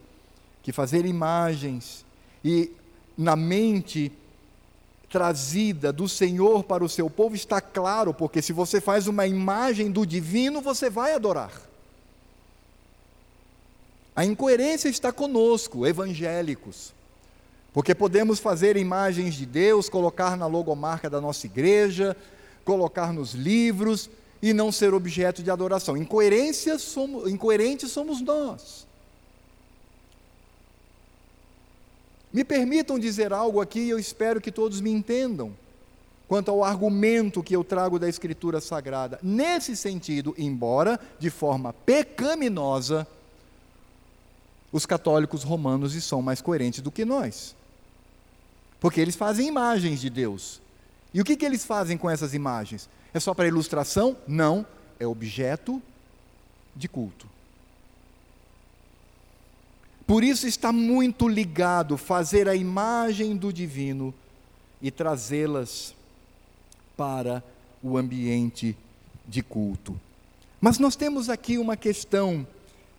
[0.62, 2.04] que fazer imagens
[2.44, 2.70] e
[3.16, 4.12] na mente
[5.10, 9.90] trazida do Senhor para o seu povo está claro, porque se você faz uma imagem
[9.90, 11.52] do divino, você vai adorar.
[14.14, 16.92] A incoerência está conosco, evangélicos,
[17.72, 22.16] porque podemos fazer imagens de Deus, colocar na logomarca da nossa igreja,
[22.64, 25.96] colocar nos livros, e não ser objeto de adoração.
[25.96, 28.86] Incoerência somos, incoerentes somos nós.
[32.38, 35.52] Me permitam dizer algo aqui, e eu espero que todos me entendam,
[36.28, 39.18] quanto ao argumento que eu trago da Escritura Sagrada.
[39.24, 43.04] Nesse sentido, embora de forma pecaminosa,
[44.70, 47.56] os católicos romanos são mais coerentes do que nós.
[48.78, 50.62] Porque eles fazem imagens de Deus.
[51.12, 52.88] E o que, que eles fazem com essas imagens?
[53.12, 54.16] É só para ilustração?
[54.28, 54.64] Não,
[55.00, 55.82] é objeto
[56.76, 57.27] de culto.
[60.08, 64.12] Por isso está muito ligado fazer a imagem do divino
[64.82, 65.94] e trazê-las
[66.96, 67.44] para
[67.80, 68.76] o ambiente
[69.24, 70.00] de culto.
[70.60, 72.44] Mas nós temos aqui uma questão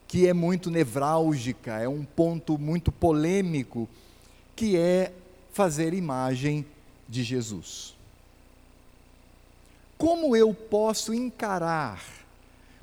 [0.07, 3.89] que é muito nevrálgica, é um ponto muito polêmico,
[4.55, 5.11] que é
[5.51, 6.65] fazer imagem
[7.09, 7.99] de Jesus
[9.99, 12.01] como eu posso encarar?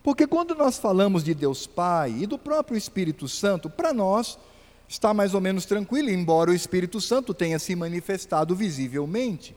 [0.07, 4.39] Porque quando nós falamos de Deus Pai e do próprio Espírito Santo, para nós
[4.89, 9.53] está mais ou menos tranquilo, embora o Espírito Santo tenha se manifestado visivelmente.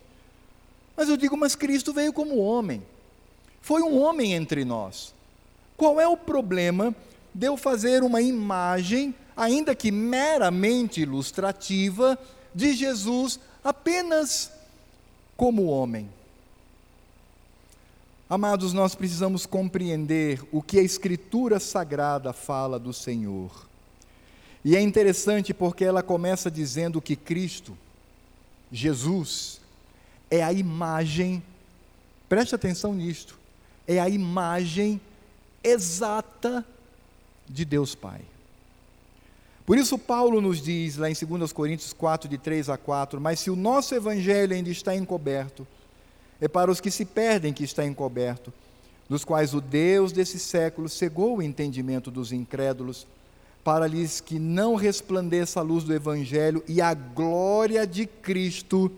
[0.97, 2.81] Mas eu digo, mas Cristo veio como homem,
[3.61, 5.13] foi um homem entre nós.
[5.77, 6.95] Qual é o problema
[7.31, 12.17] de eu fazer uma imagem, ainda que meramente ilustrativa,
[12.55, 14.51] de Jesus apenas
[15.37, 16.09] como homem?
[18.29, 23.67] Amados, nós precisamos compreender o que a Escritura Sagrada fala do Senhor.
[24.63, 27.75] E é interessante porque ela começa dizendo que Cristo,
[28.71, 29.59] Jesus,
[30.29, 31.41] é a imagem,
[32.27, 33.35] preste atenção nisto,
[33.87, 35.01] é a imagem
[35.63, 36.63] exata
[37.47, 38.21] de Deus Pai.
[39.65, 43.39] Por isso, Paulo nos diz lá em 2 Coríntios 4, de 3 a 4: Mas
[43.39, 45.65] se o nosso evangelho ainda está encoberto,
[46.41, 48.53] é para os que se perdem que está encoberto,
[49.07, 53.07] dos quais o Deus desse século cegou o entendimento dos incrédulos,
[53.63, 58.91] para lhes que não resplandeça a luz do Evangelho e a glória de Cristo,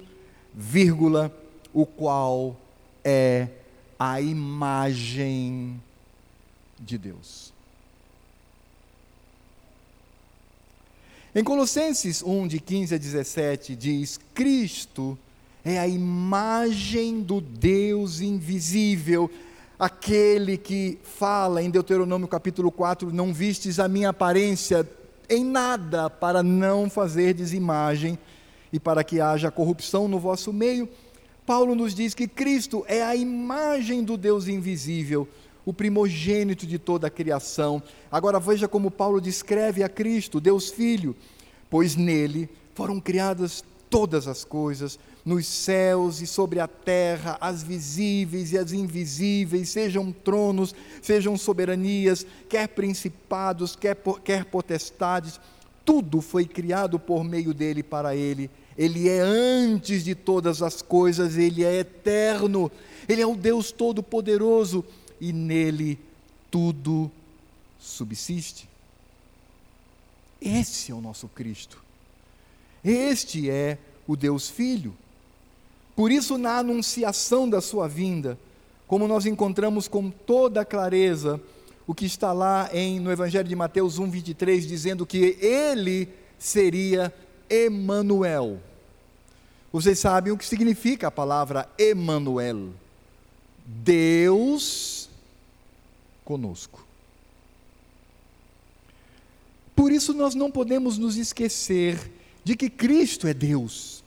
[0.54, 1.36] vírgula,
[1.74, 2.56] o qual
[3.04, 3.48] é
[3.98, 5.82] a imagem
[6.80, 7.52] de Deus.
[11.34, 15.18] Em Colossenses 1, de 15 a 17, diz: Cristo
[15.64, 19.30] é a imagem do Deus invisível,
[19.78, 24.88] aquele que fala em Deuteronômio capítulo 4: Não vistes a minha aparência
[25.30, 28.18] em nada para não fazer imagem
[28.74, 30.90] e para que haja corrupção no vosso meio.
[31.46, 35.28] Paulo nos diz que Cristo é a imagem do Deus invisível,
[35.66, 37.82] o primogênito de toda a criação.
[38.12, 41.16] Agora veja como Paulo descreve a Cristo, Deus Filho,
[41.70, 48.52] pois nele foram criadas todas as coisas, nos céus e sobre a terra, as visíveis
[48.52, 55.40] e as invisíveis, sejam tronos, sejam soberanias, quer principados, quer, quer potestades,
[55.86, 58.50] tudo foi criado por meio dele para ele.
[58.78, 62.72] Ele é antes de todas as coisas, ele é eterno,
[63.08, 64.84] ele é o Deus Todo-Poderoso
[65.20, 66.00] e nele
[66.50, 67.12] tudo
[67.80, 68.68] subsiste.
[70.42, 71.84] Esse é o nosso Cristo.
[72.84, 74.96] Este é o Deus Filho.
[75.96, 78.38] Por isso, na anunciação da sua vinda,
[78.88, 81.40] como nós encontramos com toda clareza
[81.88, 87.14] o que está lá em, no Evangelho de Mateus 1, 23, dizendo que ele seria
[87.50, 88.60] Emanuel.
[89.72, 92.70] Vocês sabem o que significa a palavra Emanuel?
[93.66, 95.10] Deus
[96.26, 96.86] conosco.
[99.76, 102.12] Por isso nós não podemos nos esquecer
[102.44, 104.04] de que Cristo é Deus.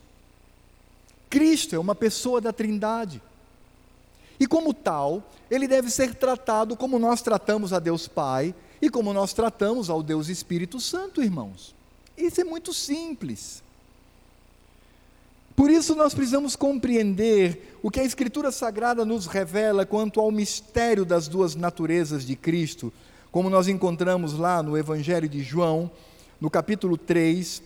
[1.29, 3.21] Cristo é uma pessoa da Trindade.
[4.39, 9.13] E como tal, ele deve ser tratado como nós tratamos a Deus Pai e como
[9.13, 11.73] nós tratamos ao Deus Espírito Santo, irmãos.
[12.17, 13.63] Isso é muito simples.
[15.55, 21.05] Por isso nós precisamos compreender o que a Escritura Sagrada nos revela quanto ao mistério
[21.05, 22.91] das duas naturezas de Cristo,
[23.31, 25.89] como nós encontramos lá no Evangelho de João,
[26.41, 27.61] no capítulo 3,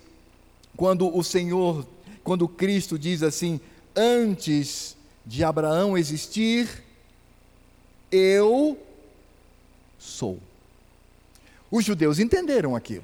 [0.78, 1.86] quando o Senhor,
[2.30, 3.60] quando Cristo diz assim:
[3.96, 6.84] Antes de Abraão existir,
[8.12, 8.78] eu
[9.98, 10.38] sou.
[11.72, 13.04] Os judeus entenderam aquilo.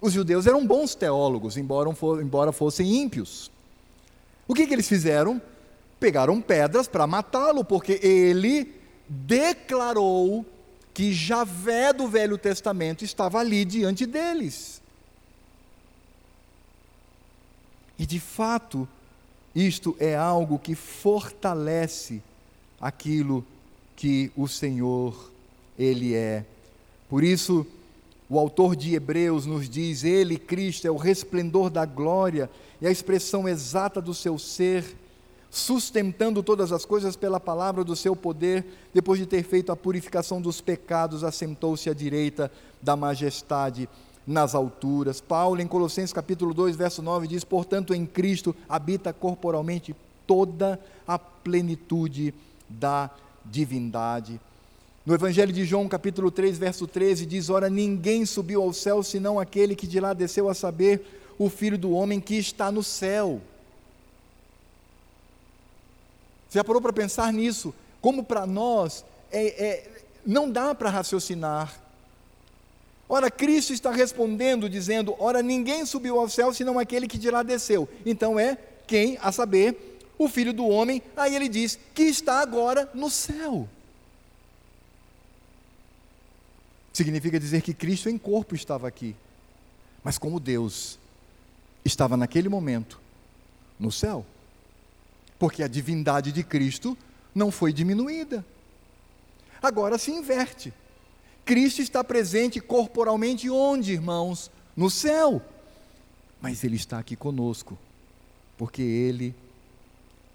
[0.00, 3.50] Os judeus eram bons teólogos, embora, fossem ímpios.
[4.48, 5.38] O que, que eles fizeram?
[5.98, 10.46] Pegaram pedras para matá-lo, porque ele declarou
[10.94, 14.79] que Javé do Velho Testamento estava ali diante deles.
[18.00, 18.88] E de fato,
[19.54, 22.22] isto é algo que fortalece
[22.80, 23.44] aquilo
[23.94, 25.30] que o Senhor,
[25.78, 26.46] Ele é.
[27.10, 27.66] Por isso,
[28.26, 32.48] o autor de Hebreus nos diz: Ele, Cristo, é o resplendor da glória
[32.80, 34.96] e a expressão exata do seu ser,
[35.50, 40.40] sustentando todas as coisas pela palavra do seu poder, depois de ter feito a purificação
[40.40, 43.86] dos pecados, assentou-se à direita da majestade
[44.26, 45.20] nas alturas.
[45.20, 49.94] Paulo, em Colossenses capítulo 2, verso 9, diz: Portanto, em Cristo habita corporalmente
[50.26, 52.34] toda a plenitude
[52.68, 53.10] da
[53.44, 54.40] divindade.
[55.04, 59.40] No Evangelho de João, capítulo 3, verso 13, diz: Ora, ninguém subiu ao céu senão
[59.40, 63.40] aquele que de lá desceu a saber, o Filho do homem que está no céu.
[66.48, 67.72] Você já parou para pensar nisso?
[68.00, 71.79] Como para nós é, é, não dá para raciocinar
[73.12, 77.42] Ora, Cristo está respondendo, dizendo: Ora, ninguém subiu ao céu senão aquele que de lá
[77.42, 77.88] desceu.
[78.06, 78.56] Então é
[78.86, 81.02] quem, a saber, o filho do homem.
[81.16, 83.68] Aí ele diz: que está agora no céu.
[86.92, 89.16] Significa dizer que Cristo em corpo estava aqui,
[90.04, 90.96] mas como Deus
[91.84, 93.00] estava naquele momento
[93.76, 94.24] no céu,
[95.36, 96.96] porque a divindade de Cristo
[97.34, 98.44] não foi diminuída.
[99.60, 100.72] Agora se inverte.
[101.50, 104.48] Cristo está presente corporalmente onde, irmãos?
[104.76, 105.42] No céu.
[106.40, 107.76] Mas Ele está aqui conosco,
[108.56, 109.34] porque Ele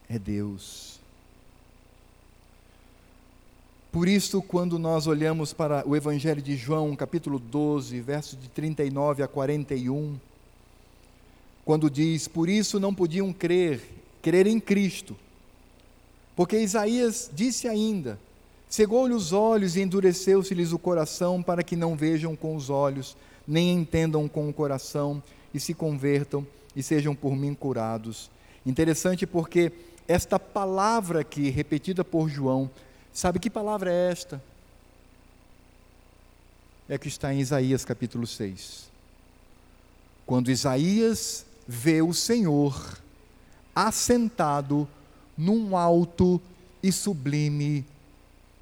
[0.10, 1.00] é Deus.
[3.94, 9.24] Por isso, quando nós olhamos para o Evangelho de João, capítulo 12, versos de 39
[9.24, 10.20] a 41,
[11.64, 13.82] quando diz: Por isso não podiam crer,
[14.22, 15.16] crer em Cristo,
[16.36, 18.20] porque Isaías disse ainda:
[18.70, 23.16] Cegou-lhe os olhos e endureceu-se-lhes o coração, para que não vejam com os olhos,
[23.48, 25.22] nem entendam com o coração,
[25.54, 26.46] e se convertam
[26.76, 28.30] e sejam por mim curados.
[28.66, 29.72] Interessante porque
[30.08, 32.70] esta palavra aqui, repetida por João,
[33.14, 34.44] sabe que palavra é esta?
[36.90, 38.90] É que está em Isaías capítulo 6.
[40.26, 43.00] Quando Isaías vê o Senhor
[43.74, 44.88] assentado
[45.38, 46.42] num alto
[46.84, 47.86] e sublime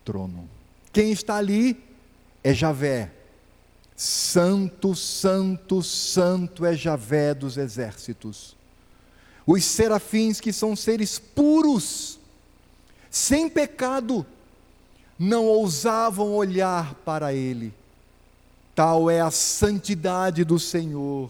[0.03, 0.49] trono.
[0.91, 1.81] Quem está ali
[2.43, 3.11] é Javé.
[3.95, 8.55] Santo, santo, santo é Javé dos exércitos.
[9.45, 12.19] Os serafins, que são seres puros,
[13.09, 14.25] sem pecado,
[15.17, 17.73] não ousavam olhar para ele.
[18.73, 21.29] Tal é a santidade do Senhor.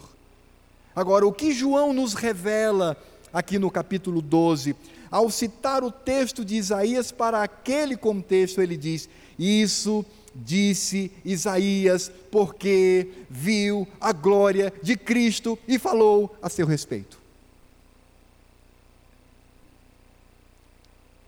[0.95, 2.95] Agora, o que João nos revela
[3.34, 4.75] aqui no capítulo 12,
[5.09, 10.05] ao citar o texto de Isaías para aquele contexto, ele diz: Isso
[10.36, 17.19] disse Isaías, porque viu a glória de Cristo e falou a seu respeito.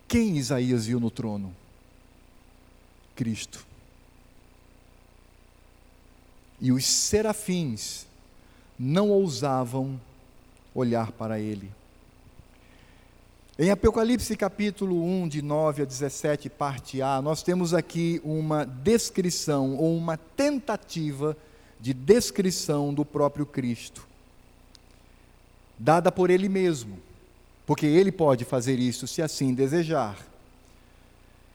[0.08, 1.54] Quem Isaías viu no trono?
[3.16, 3.66] Cristo.
[6.62, 8.06] E os serafins
[8.78, 10.00] não ousavam
[10.74, 11.72] olhar para ele.
[13.58, 19.78] Em Apocalipse capítulo 1, de 9 a 17, parte A, nós temos aqui uma descrição
[19.78, 21.38] ou uma tentativa
[21.80, 24.06] de descrição do próprio Cristo,
[25.80, 27.00] dada por ele mesmo,
[27.66, 30.18] porque ele pode fazer isso se assim desejar.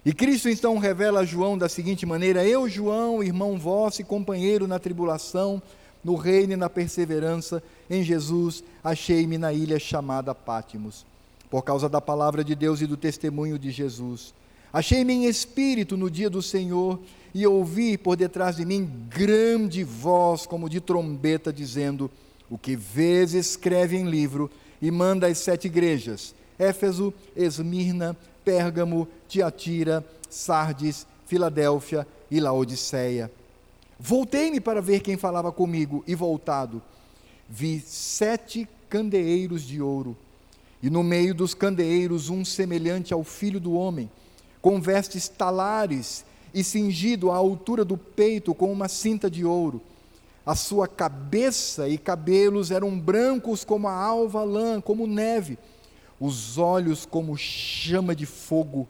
[0.02, 4.66] E Cristo então revela a João da seguinte maneira: Eu, João, irmão vosso e companheiro
[4.66, 5.60] na tribulação,
[6.02, 11.09] no reino e na perseverança em Jesus, achei-me na ilha chamada Pátimos
[11.50, 14.32] por causa da palavra de Deus e do testemunho de Jesus.
[14.72, 17.00] Achei-me em espírito no dia do Senhor
[17.34, 22.08] e ouvi por detrás de mim grande voz, como de trombeta, dizendo:
[22.48, 24.48] O que vês, escreve em livro
[24.80, 33.30] e manda às sete igrejas: Éfeso, Esmirna, Pérgamo, Tiatira, Sardes, Filadélfia e Laodiceia.
[33.98, 36.80] Voltei-me para ver quem falava comigo, e voltado,
[37.48, 40.16] vi sete candeeiros de ouro
[40.82, 44.10] e no meio dos candeeiros um semelhante ao filho do homem,
[44.62, 49.80] com vestes talares e cingido à altura do peito com uma cinta de ouro.
[50.44, 55.58] A sua cabeça e cabelos eram brancos como a alva lã, como neve,
[56.18, 58.88] os olhos como chama de fogo,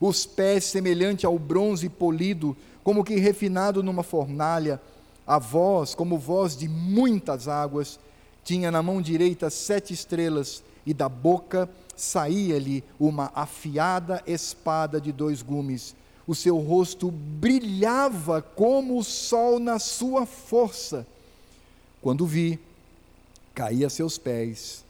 [0.00, 4.80] os pés semelhante ao bronze polido, como que refinado numa fornalha,
[5.26, 8.00] a voz como voz de muitas águas,
[8.42, 15.42] tinha na mão direita sete estrelas, e da boca saía-lhe uma afiada espada de dois
[15.42, 15.94] gumes.
[16.26, 21.06] O seu rosto brilhava como o sol na sua força.
[22.00, 22.58] Quando vi,
[23.54, 24.84] caí a seus pés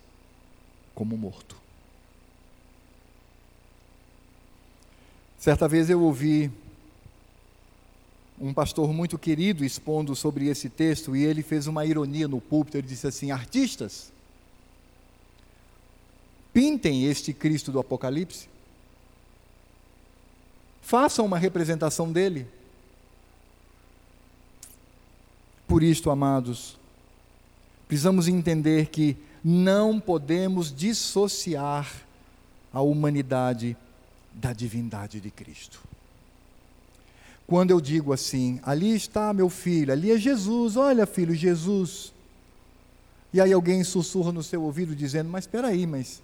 [0.94, 1.56] como morto.
[5.38, 6.52] Certa vez eu ouvi
[8.38, 12.76] um pastor muito querido expondo sobre esse texto e ele fez uma ironia no púlpito.
[12.76, 14.12] Ele disse assim: Artistas,
[16.52, 18.48] Pintem este Cristo do Apocalipse.
[20.82, 22.46] Façam uma representação dele.
[25.66, 26.76] Por isto, amados,
[27.86, 31.88] precisamos entender que não podemos dissociar
[32.72, 33.76] a humanidade
[34.34, 35.80] da divindade de Cristo.
[37.46, 42.12] Quando eu digo assim, ali está meu filho, ali é Jesus, olha filho, Jesus.
[43.32, 46.22] E aí alguém sussurra no seu ouvido dizendo, mas espera aí, mas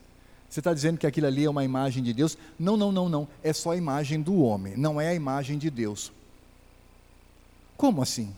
[0.48, 2.38] você está dizendo que aquilo ali é uma imagem de Deus?
[2.58, 3.28] Não, não, não, não.
[3.42, 6.12] É só a imagem do homem, não é a imagem de Deus.
[7.76, 8.32] Como assim?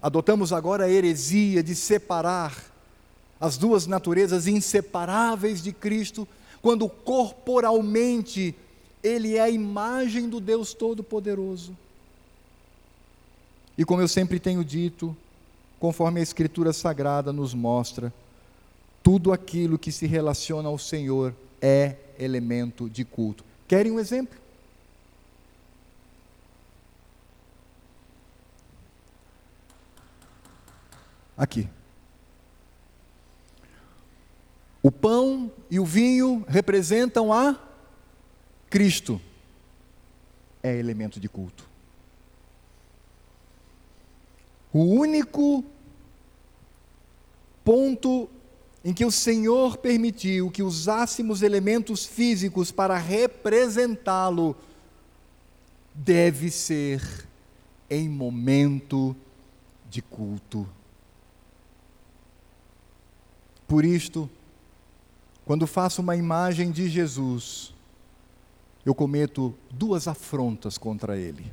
[0.00, 2.56] Adotamos agora a heresia de separar
[3.40, 6.26] as duas naturezas inseparáveis de Cristo,
[6.62, 8.54] quando corporalmente
[9.02, 11.76] Ele é a imagem do Deus Todo-Poderoso.
[13.76, 15.14] E como eu sempre tenho dito,
[15.78, 18.12] conforme a Escritura Sagrada nos mostra,
[19.06, 21.32] tudo aquilo que se relaciona ao Senhor
[21.62, 23.44] é elemento de culto.
[23.68, 24.36] Querem um exemplo?
[31.36, 31.68] Aqui.
[34.82, 37.56] O pão e o vinho representam a
[38.68, 39.20] Cristo.
[40.64, 41.64] é elemento de culto.
[44.72, 45.64] O único
[47.64, 48.28] ponto
[48.86, 54.56] em que o Senhor permitiu que usássemos elementos físicos para representá-lo
[55.92, 57.02] deve ser
[57.90, 59.16] em momento
[59.90, 60.68] de culto.
[63.66, 64.30] Por isto,
[65.44, 67.74] quando faço uma imagem de Jesus,
[68.84, 71.52] eu cometo duas afrontas contra ele.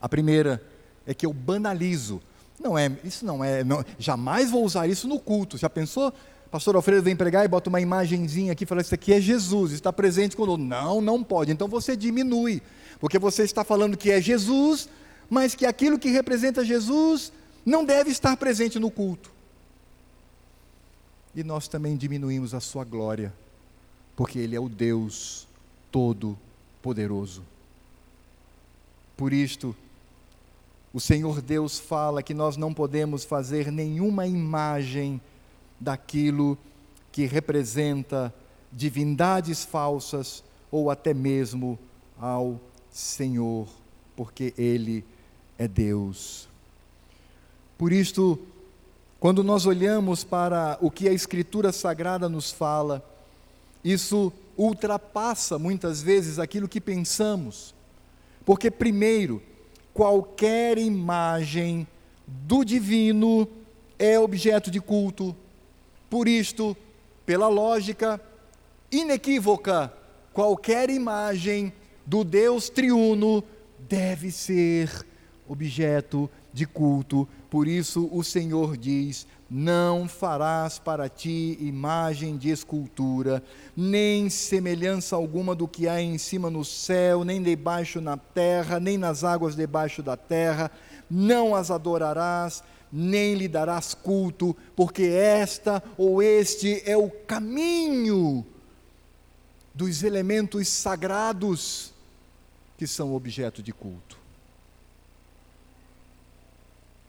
[0.00, 0.60] A primeira
[1.06, 2.20] é que eu banalizo.
[2.58, 5.56] Não é, isso não é, não, jamais vou usar isso no culto.
[5.56, 6.12] Já pensou?
[6.50, 9.72] Pastor Alfredo vem pregar e bota uma imagenzinha aqui e fala: Isso aqui é Jesus,
[9.72, 10.62] está presente conosco.
[10.62, 11.50] Não, não pode.
[11.50, 12.62] Então você diminui,
[13.00, 14.88] porque você está falando que é Jesus,
[15.28, 17.32] mas que aquilo que representa Jesus
[17.64, 19.32] não deve estar presente no culto.
[21.34, 23.32] E nós também diminuímos a sua glória,
[24.14, 25.48] porque Ele é o Deus
[25.90, 27.42] Todo-Poderoso.
[29.16, 29.74] Por isto,
[30.92, 35.20] o Senhor Deus fala que nós não podemos fazer nenhuma imagem
[35.84, 36.58] daquilo
[37.12, 38.34] que representa
[38.72, 41.78] divindades falsas ou até mesmo
[42.18, 42.58] ao
[42.90, 43.68] Senhor,
[44.16, 45.04] porque Ele
[45.58, 46.48] é Deus.
[47.78, 48.38] Por isto,
[49.20, 53.04] quando nós olhamos para o que a Escritura Sagrada nos fala,
[53.84, 57.74] isso ultrapassa muitas vezes aquilo que pensamos.
[58.44, 59.42] Porque, primeiro,
[59.92, 61.86] qualquer imagem
[62.26, 63.48] do divino
[63.98, 65.34] é objeto de culto.
[66.14, 66.76] Por isto,
[67.26, 68.20] pela lógica
[68.88, 69.92] inequívoca,
[70.32, 71.72] qualquer imagem
[72.06, 73.42] do Deus triuno
[73.80, 75.04] deve ser
[75.48, 77.28] objeto de culto.
[77.50, 83.42] Por isso o Senhor diz: Não farás para ti imagem de escultura,
[83.76, 88.96] nem semelhança alguma do que há em cima no céu, nem debaixo na terra, nem
[88.96, 90.70] nas águas debaixo da terra.
[91.10, 92.62] Não as adorarás,
[92.96, 98.46] nem lhe darás culto, porque esta ou este é o caminho
[99.74, 101.92] dos elementos sagrados
[102.78, 104.16] que são objeto de culto.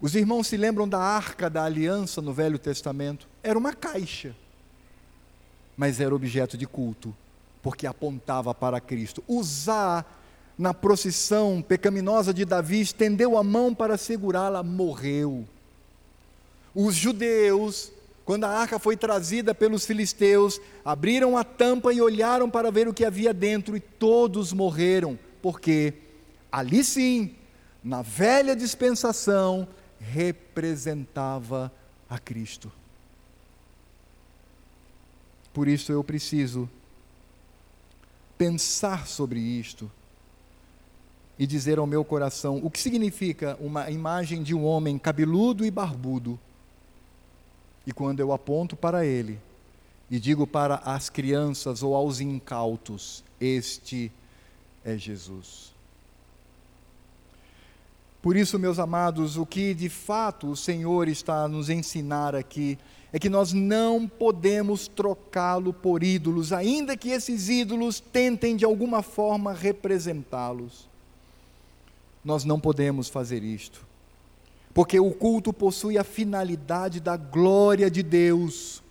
[0.02, 3.28] Os irmãos se lembram da arca da aliança no Velho Testamento?
[3.44, 4.36] Era uma caixa,
[5.78, 7.16] mas era objeto de culto,
[7.62, 9.24] porque apontava para Cristo.
[9.28, 10.04] Usar
[10.58, 15.48] na procissão pecaminosa de Davi, estendeu a mão para segurá-la, morreu.
[16.76, 17.92] Os judeus,
[18.26, 22.94] quando a arca foi trazida pelos filisteus, abriram a tampa e olharam para ver o
[22.94, 25.94] que havia dentro, e todos morreram, porque
[26.52, 27.34] ali sim,
[27.82, 29.66] na velha dispensação,
[30.00, 31.72] representava
[32.10, 32.72] a Cristo.
[35.54, 36.70] Por isso eu preciso
[38.38, 39.90] pensar sobre isto
[41.40, 45.72] e dizer ao meu coração o que significa uma imagem de um homem cabeludo e
[45.72, 46.38] barbudo.
[47.86, 49.40] E quando eu aponto para ele
[50.10, 54.12] e digo para as crianças ou aos incautos: Este
[54.84, 55.74] é Jesus.
[58.22, 62.76] Por isso, meus amados, o que de fato o Senhor está a nos ensinar aqui
[63.14, 69.04] é que nós não podemos trocá-lo por ídolos, ainda que esses ídolos tentem de alguma
[69.04, 70.90] forma representá-los.
[72.24, 73.85] Nós não podemos fazer isto,
[74.76, 78.84] porque o culto possui a finalidade da glória de Deus,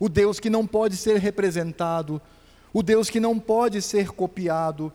[0.00, 2.18] o Deus que não pode ser representado,
[2.72, 4.90] o Deus que não pode ser copiado.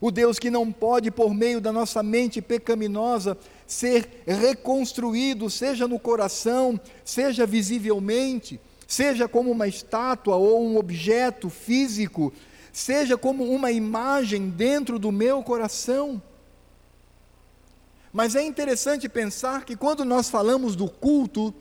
[0.00, 5.96] O Deus que não pode, por meio da nossa mente pecaminosa, ser reconstruído, seja no
[5.96, 12.32] coração, seja visivelmente, seja como uma estátua ou um objeto físico,
[12.72, 16.20] seja como uma imagem dentro do meu coração.
[18.12, 21.54] Mas é interessante pensar que quando nós falamos do culto,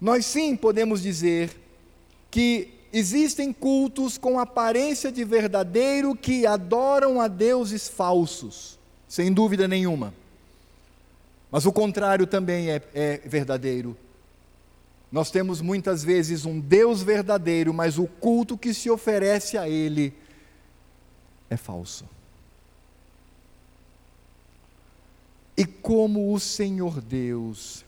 [0.00, 1.56] nós sim podemos dizer
[2.30, 8.78] que Existem cultos com aparência de verdadeiro que adoram a deuses falsos,
[9.08, 10.14] sem dúvida nenhuma.
[11.50, 13.96] Mas o contrário também é, é verdadeiro.
[15.10, 20.14] Nós temos muitas vezes um Deus verdadeiro, mas o culto que se oferece a Ele
[21.50, 22.04] é falso.
[25.56, 27.84] E como o Senhor Deus,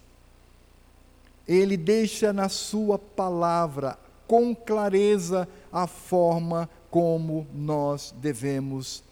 [1.47, 9.03] Ele deixa na Sua palavra com clareza a forma como nós devemos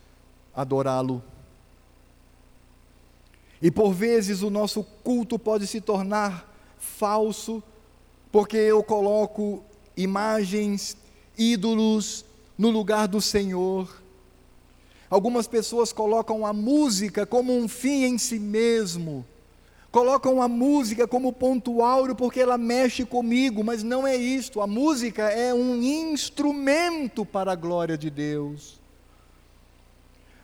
[0.55, 1.23] adorá-lo.
[3.61, 7.63] E por vezes o nosso culto pode se tornar falso,
[8.31, 9.63] porque eu coloco
[9.97, 10.97] imagens,
[11.37, 12.25] ídolos
[12.59, 14.03] no lugar do Senhor.
[15.11, 19.25] Algumas pessoas colocam a música como um fim em si mesmo.
[19.91, 24.61] Colocam a música como ponto áureo porque ela mexe comigo, mas não é isto.
[24.61, 28.83] A música é um instrumento para a glória de Deus.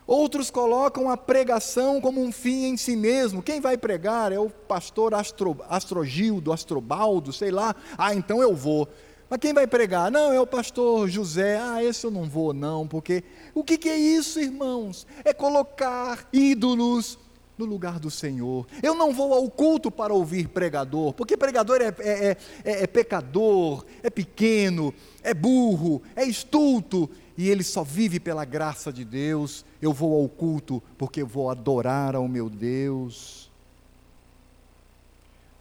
[0.07, 3.43] Outros colocam a pregação como um fim em si mesmo.
[3.43, 7.77] Quem vai pregar é o pastor Astro, Astrogildo, Astrobaldo, sei lá.
[7.97, 8.89] Ah, então eu vou.
[9.31, 10.11] Mas quem vai pregar?
[10.11, 11.57] Não, é o pastor José.
[11.57, 13.22] Ah, esse eu não vou, não, porque.
[13.55, 15.07] O que, que é isso, irmãos?
[15.24, 17.16] É colocar ídolos
[17.57, 18.66] no lugar do Senhor.
[18.83, 23.85] Eu não vou ao culto para ouvir pregador, porque pregador é, é, é, é pecador,
[24.03, 27.09] é pequeno, é burro, é estulto,
[27.39, 29.64] e ele só vive pela graça de Deus.
[29.81, 33.49] Eu vou ao culto porque vou adorar ao meu Deus.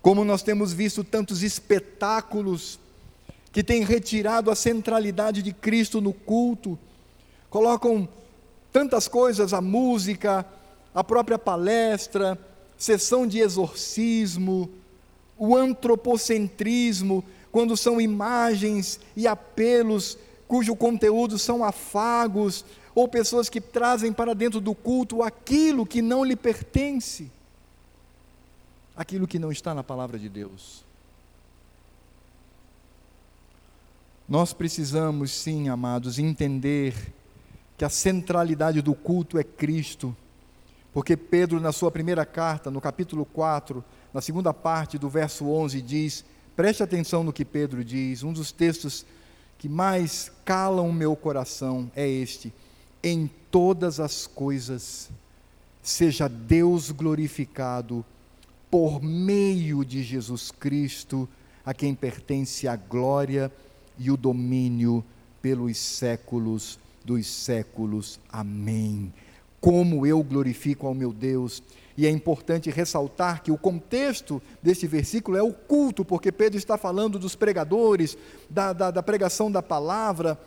[0.01, 2.80] Como nós temos visto tantos espetáculos
[3.52, 6.78] que têm retirado a centralidade de Cristo no culto,
[7.50, 8.08] colocam
[8.72, 10.45] tantas coisas, a música,
[10.93, 12.38] a própria palestra,
[12.78, 14.70] sessão de exorcismo,
[15.38, 24.12] o antropocentrismo, quando são imagens e apelos cujo conteúdo são afagos, ou pessoas que trazem
[24.12, 27.32] para dentro do culto aquilo que não lhe pertence,
[28.95, 30.84] aquilo que não está na palavra de Deus.
[34.30, 36.93] Nós precisamos, sim, amados, entender
[37.75, 40.15] que a centralidade do culto é Cristo.
[40.93, 45.82] Porque Pedro, na sua primeira carta, no capítulo 4, na segunda parte do verso 11,
[45.82, 46.23] diz:
[46.55, 49.03] preste atenção no que Pedro diz, um dos textos
[49.57, 52.53] que mais calam o meu coração é este:
[53.03, 55.09] em todas as coisas,
[55.82, 58.05] seja Deus glorificado
[58.69, 61.27] por meio de Jesus Cristo,
[61.65, 63.68] a quem pertence a glória e
[64.08, 65.04] o domínio
[65.41, 68.20] pelos séculos dos séculos.
[68.32, 69.12] Amém
[69.62, 71.62] como eu glorifico ao meu Deus.
[71.97, 76.78] E é importante ressaltar que o contexto deste versículo é o culto, porque Pedro está
[76.78, 78.18] falando dos pregadores,
[78.50, 80.39] da, da, da pregação da palavra,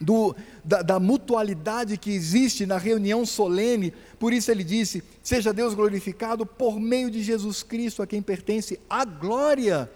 [0.00, 3.92] do, da, da, mutualidade que existe na reunião solene.
[4.18, 8.80] Por isso ele disse: Seja Deus glorificado por meio de Jesus Cristo, a quem pertence
[8.88, 9.90] a glória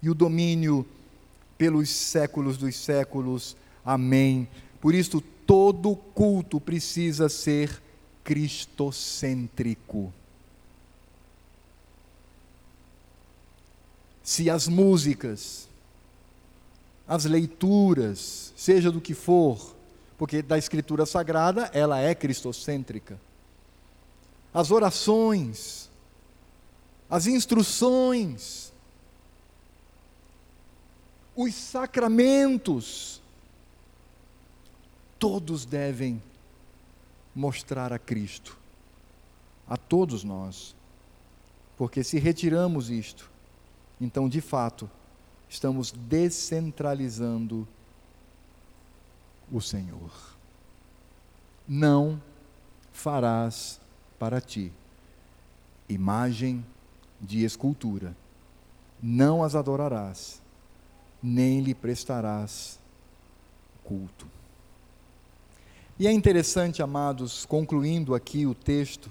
[0.00, 0.86] e o domínio
[1.58, 3.54] pelos séculos dos séculos.
[3.84, 4.48] Amém.
[4.80, 7.82] Por isso, todo culto precisa ser
[8.22, 10.12] cristocêntrico.
[14.22, 15.68] Se as músicas,
[17.08, 19.74] as leituras, seja do que for,
[20.18, 23.18] porque da Escritura Sagrada ela é cristocêntrica.
[24.52, 25.88] As orações,
[27.08, 28.70] as instruções,
[31.40, 33.22] os sacramentos,
[35.20, 36.20] todos devem
[37.32, 38.58] mostrar a Cristo,
[39.68, 40.74] a todos nós.
[41.76, 43.30] Porque se retiramos isto,
[44.00, 44.90] então de fato
[45.48, 47.68] estamos descentralizando
[49.52, 50.10] o Senhor.
[51.68, 52.20] Não
[52.92, 53.80] farás
[54.18, 54.72] para ti
[55.88, 56.66] imagem
[57.20, 58.16] de escultura,
[59.00, 60.42] não as adorarás,
[61.22, 62.78] nem lhe prestarás
[63.84, 64.26] culto.
[65.98, 69.10] E é interessante, amados, concluindo aqui o texto,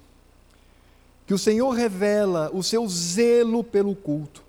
[1.25, 4.41] que o Senhor revela o seu zelo pelo culto,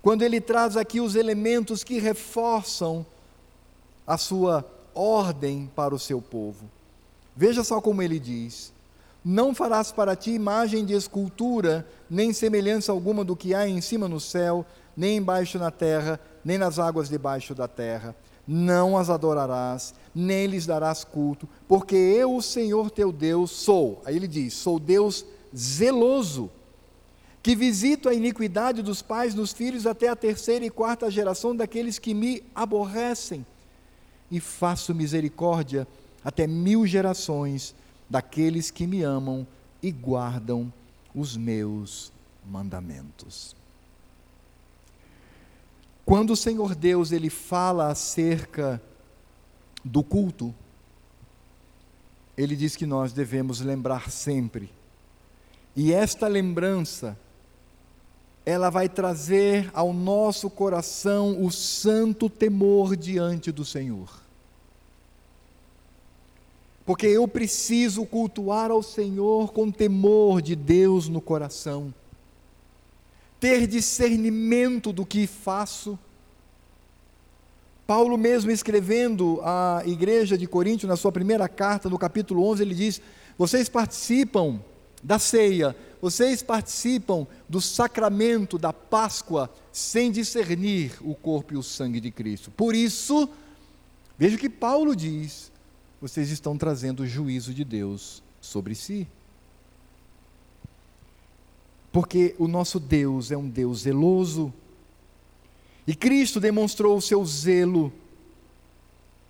[0.00, 3.04] quando ele traz aqui os elementos que reforçam
[4.06, 6.70] a sua ordem para o seu povo.
[7.34, 8.72] Veja só como ele diz:
[9.24, 14.08] Não farás para ti imagem de escultura, nem semelhança alguma do que há em cima
[14.08, 14.64] no céu,
[14.96, 18.14] nem embaixo na terra, nem nas águas debaixo da terra
[18.46, 24.00] não as adorarás, nem lhes darás culto, porque eu, o Senhor teu Deus, sou.
[24.04, 26.50] Aí ele diz: sou Deus zeloso,
[27.42, 31.98] que visito a iniquidade dos pais nos filhos até a terceira e quarta geração daqueles
[31.98, 33.44] que me aborrecem,
[34.30, 35.86] e faço misericórdia
[36.24, 37.74] até mil gerações
[38.08, 39.46] daqueles que me amam
[39.82, 40.72] e guardam
[41.14, 42.12] os meus
[42.44, 43.56] mandamentos.
[46.06, 48.80] Quando o Senhor Deus ele fala acerca
[49.84, 50.54] do culto,
[52.38, 54.70] ele diz que nós devemos lembrar sempre.
[55.74, 57.18] E esta lembrança
[58.44, 64.08] ela vai trazer ao nosso coração o santo temor diante do Senhor.
[66.84, 71.92] Porque eu preciso cultuar ao Senhor com temor de Deus no coração
[73.38, 75.98] ter discernimento do que faço,
[77.86, 82.74] Paulo, mesmo escrevendo à igreja de Corinto, na sua primeira carta, no capítulo 11, ele
[82.74, 83.00] diz:
[83.38, 84.60] Vocês participam
[85.02, 92.00] da ceia, vocês participam do sacramento da Páscoa sem discernir o corpo e o sangue
[92.00, 92.50] de Cristo.
[92.50, 93.28] Por isso,
[94.18, 95.52] veja o que Paulo diz:
[96.00, 99.06] vocês estão trazendo o juízo de Deus sobre si.
[101.96, 104.52] Porque o nosso Deus é um Deus zeloso.
[105.86, 107.90] E Cristo demonstrou o seu zelo.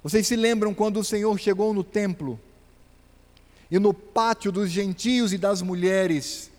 [0.02, 2.40] Vocês se lembram quando o Senhor chegou no templo
[3.70, 6.50] e no pátio dos gentios e das mulheres,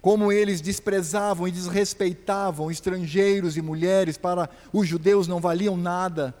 [0.00, 6.34] como eles desprezavam e desrespeitavam estrangeiros e mulheres, para os judeus não valiam nada,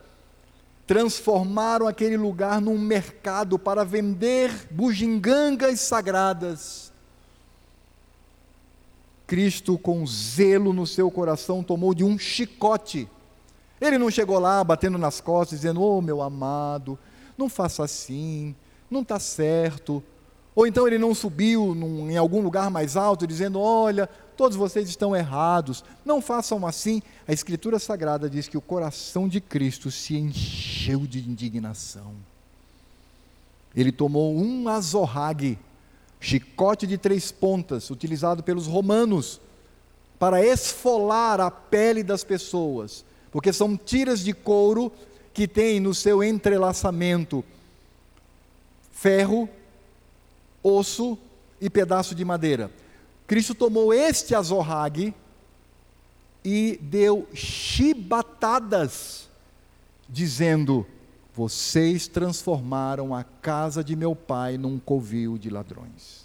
[0.86, 6.91] transformaram aquele lugar num mercado para vender bugigangas sagradas.
[9.32, 13.08] Cristo, com zelo no seu coração, tomou de um chicote.
[13.80, 16.98] Ele não chegou lá batendo nas costas, dizendo: Oh, meu amado,
[17.38, 18.54] não faça assim,
[18.90, 20.04] não está certo.
[20.54, 24.06] Ou então ele não subiu num, em algum lugar mais alto, dizendo: Olha,
[24.36, 27.00] todos vocês estão errados, não façam assim.
[27.26, 32.12] A Escritura Sagrada diz que o coração de Cristo se encheu de indignação.
[33.74, 35.58] Ele tomou um azorrague,
[36.22, 39.40] chicote de três pontas, utilizado pelos romanos,
[40.18, 44.92] para esfolar a pele das pessoas, porque são tiras de couro
[45.34, 47.44] que têm no seu entrelaçamento
[48.92, 49.48] ferro,
[50.62, 51.18] osso
[51.60, 52.70] e pedaço de madeira.
[53.26, 55.12] Cristo tomou este azorrague
[56.44, 59.28] e deu chibatadas,
[60.08, 60.86] dizendo:
[61.34, 66.22] Vocês transformaram a casa de meu pai num covil de ladrões.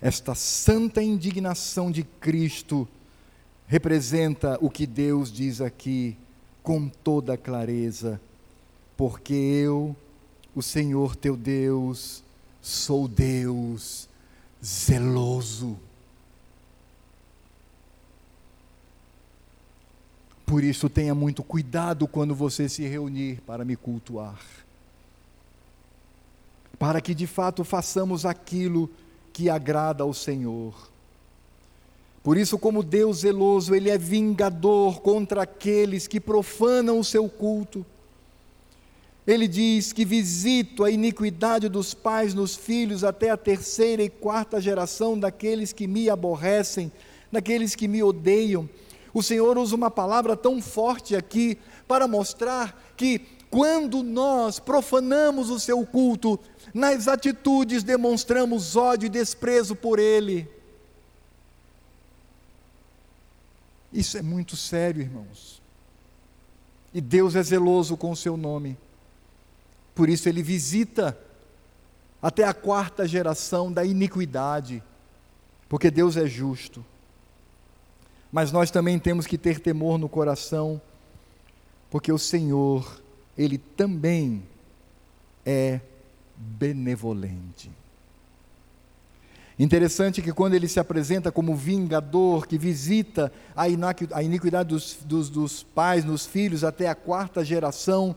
[0.00, 2.88] Esta santa indignação de Cristo
[3.66, 6.16] representa o que Deus diz aqui
[6.62, 8.20] com toda clareza
[9.00, 9.96] porque eu,
[10.54, 12.22] o Senhor teu Deus,
[12.60, 14.06] sou Deus
[14.62, 15.78] zeloso.
[20.50, 24.40] Por isso, tenha muito cuidado quando você se reunir para me cultuar.
[26.76, 28.90] Para que de fato façamos aquilo
[29.32, 30.74] que agrada ao Senhor.
[32.20, 37.86] Por isso, como Deus zeloso, Ele é vingador contra aqueles que profanam o seu culto
[39.26, 44.60] ele diz que visito a iniquidade dos pais nos filhos até a terceira e quarta
[44.60, 46.90] geração daqueles que me aborrecem,
[47.30, 48.68] daqueles que me odeiam.
[49.12, 51.58] O Senhor usa uma palavra tão forte aqui
[51.88, 56.38] para mostrar que quando nós profanamos o seu culto,
[56.72, 60.48] nas atitudes demonstramos ódio e desprezo por ele.
[63.92, 65.60] Isso é muito sério, irmãos.
[66.94, 68.78] E Deus é zeloso com o seu nome.
[69.94, 71.18] Por isso ele visita
[72.22, 74.82] até a quarta geração da iniquidade,
[75.68, 76.84] porque Deus é justo.
[78.30, 80.80] Mas nós também temos que ter temor no coração,
[81.90, 83.00] porque o Senhor,
[83.36, 84.42] Ele também
[85.44, 85.80] é
[86.36, 87.70] benevolente.
[89.58, 95.62] Interessante que quando ele se apresenta como vingador, que visita a iniquidade dos, dos, dos
[95.62, 98.16] pais nos filhos até a quarta geração,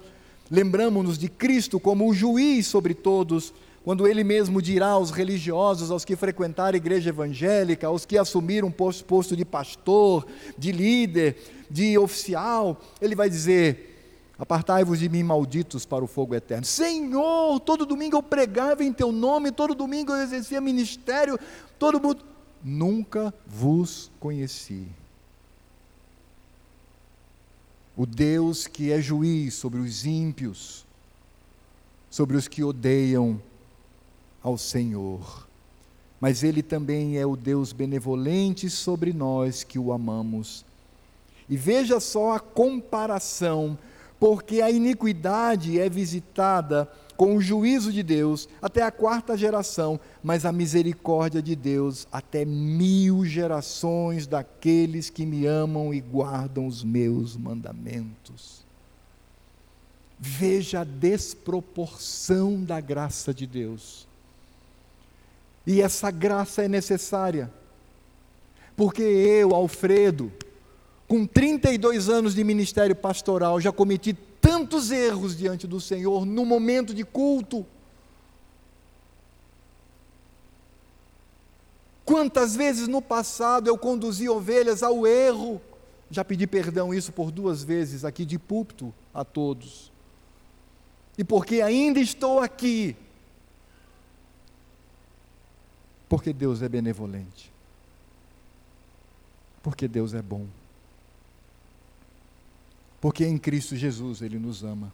[0.53, 3.53] Lembramos-nos de Cristo como o juiz sobre todos,
[3.83, 8.71] quando ele mesmo dirá aos religiosos, aos que frequentaram a igreja evangélica, aos que assumiram
[8.71, 10.25] posto, posto de pastor,
[10.57, 11.37] de líder,
[11.69, 13.93] de oficial, ele vai dizer:
[14.39, 16.65] Apartai-vos de mim, malditos, para o fogo eterno.
[16.65, 21.37] Senhor, todo domingo eu pregava em teu nome, todo domingo eu exercia ministério,
[21.77, 22.23] todo mundo.
[22.63, 24.87] Nunca vos conheci
[27.95, 30.85] o Deus que é juiz sobre os ímpios,
[32.09, 33.39] sobre os que odeiam
[34.43, 35.47] ao Senhor.
[36.19, 40.65] Mas Ele também é o Deus benevolente sobre nós que o amamos.
[41.49, 43.77] E veja só a comparação,
[44.19, 50.45] porque a iniquidade é visitada com o juízo de Deus até a quarta geração, mas
[50.45, 57.37] a misericórdia de Deus até mil gerações daqueles que me amam e guardam os meus
[57.37, 58.63] mandamentos.
[60.19, 64.07] Veja a desproporção da graça de Deus.
[65.65, 67.51] E essa graça é necessária,
[68.75, 70.31] porque eu, Alfredo,
[71.07, 76.93] com 32 anos de ministério pastoral, já cometi tantos erros diante do Senhor no momento
[76.93, 77.65] de culto.
[82.03, 85.61] Quantas vezes no passado eu conduzi ovelhas ao erro,
[86.11, 89.91] Já pedi perdão isso por duas vezes aqui de púlpito a todos.
[91.17, 92.95] E porque ainda estou aqui,
[96.13, 97.51] porque Deus é benevolente.
[99.63, 100.45] Porque Deus é bom.
[103.01, 104.93] Porque em Cristo Jesus Ele nos ama.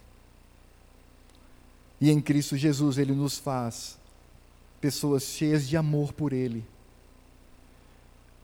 [2.00, 3.98] E em Cristo Jesus Ele nos faz
[4.80, 6.64] pessoas cheias de amor por Ele.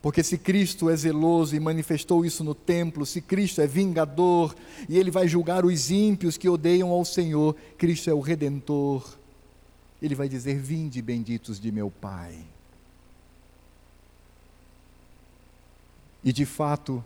[0.01, 4.53] Porque se Cristo é zeloso e manifestou isso no templo, se Cristo é vingador
[4.89, 9.17] e Ele vai julgar os ímpios que odeiam ao Senhor, Cristo é o redentor.
[10.01, 12.53] Ele vai dizer: Vinde, benditos de meu Pai.
[16.25, 17.05] E de fato,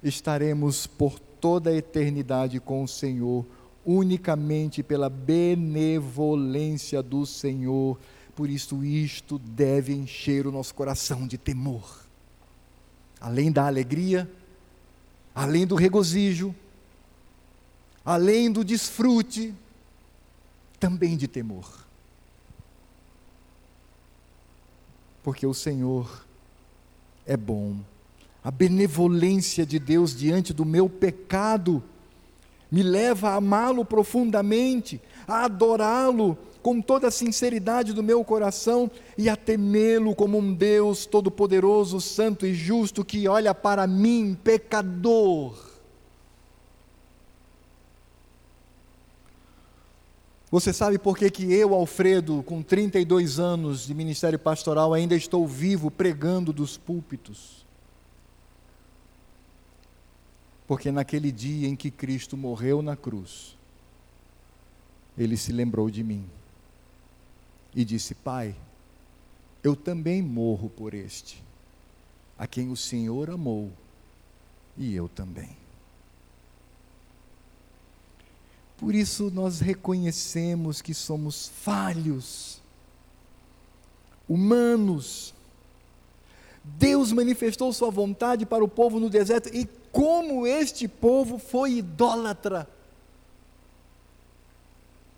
[0.00, 3.44] estaremos por toda a eternidade com o Senhor,
[3.84, 7.98] unicamente pela benevolência do Senhor.
[8.36, 12.06] Por isso, isto deve encher o nosso coração de temor.
[13.20, 14.30] Além da alegria,
[15.34, 16.54] além do regozijo,
[18.04, 19.52] além do desfrute,
[20.78, 21.84] também de temor.
[25.24, 26.24] Porque o Senhor
[27.26, 27.78] é bom
[28.48, 31.82] a benevolência de Deus diante do meu pecado
[32.70, 39.28] me leva a amá-lo profundamente, a adorá-lo com toda a sinceridade do meu coração e
[39.28, 45.54] a temê-lo como um Deus todo-poderoso, santo e justo que olha para mim, pecador.
[50.50, 55.46] Você sabe por que, que eu, Alfredo, com 32 anos de ministério pastoral, ainda estou
[55.46, 57.57] vivo pregando dos púlpitos?
[60.68, 63.56] Porque naquele dia em que Cristo morreu na cruz,
[65.16, 66.28] ele se lembrou de mim
[67.74, 68.54] e disse: Pai,
[69.64, 71.42] eu também morro por este,
[72.38, 73.72] a quem o Senhor amou,
[74.76, 75.56] e eu também.
[78.76, 82.60] Por isso nós reconhecemos que somos falhos,
[84.28, 85.34] humanos.
[86.62, 89.66] Deus manifestou Sua vontade para o povo no deserto e
[89.98, 92.68] como este povo foi idólatra.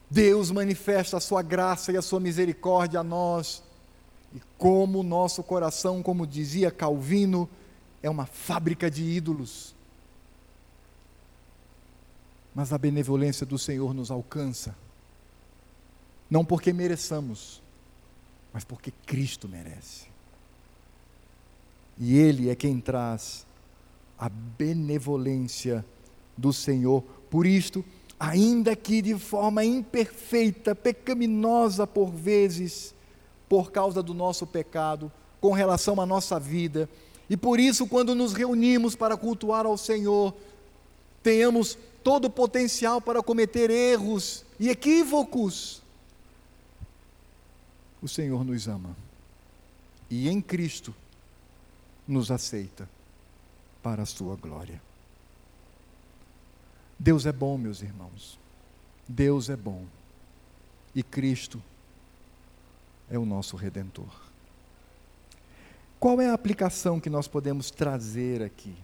[0.08, 3.62] Deus manifesta a sua graça e a sua misericórdia a nós,
[4.34, 7.46] e como o nosso coração, como dizia Calvino,
[8.02, 9.74] é uma fábrica de ídolos.
[12.54, 14.74] Mas a benevolência do Senhor nos alcança,
[16.30, 17.60] não porque mereçamos,
[18.50, 20.06] mas porque Cristo merece.
[21.98, 23.44] E Ele é quem traz
[24.20, 25.82] a benevolência
[26.36, 27.02] do Senhor.
[27.30, 27.82] Por isto,
[28.18, 32.94] ainda que de forma imperfeita, pecaminosa por vezes,
[33.48, 35.10] por causa do nosso pecado,
[35.40, 36.86] com relação à nossa vida,
[37.30, 40.34] e por isso, quando nos reunimos para cultuar ao Senhor,
[41.22, 45.80] tenhamos todo o potencial para cometer erros e equívocos.
[48.02, 48.96] O Senhor nos ama
[50.10, 50.94] e em Cristo
[52.06, 52.88] nos aceita
[53.82, 54.80] para a sua glória.
[56.98, 58.38] Deus é bom, meus irmãos.
[59.08, 59.84] Deus é bom.
[60.94, 61.62] E Cristo
[63.10, 64.30] é o nosso redentor.
[65.98, 68.74] Qual é a aplicação que nós podemos trazer aqui?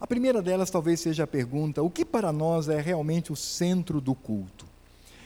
[0.00, 4.00] A primeira delas talvez seja a pergunta: o que para nós é realmente o centro
[4.00, 4.66] do culto?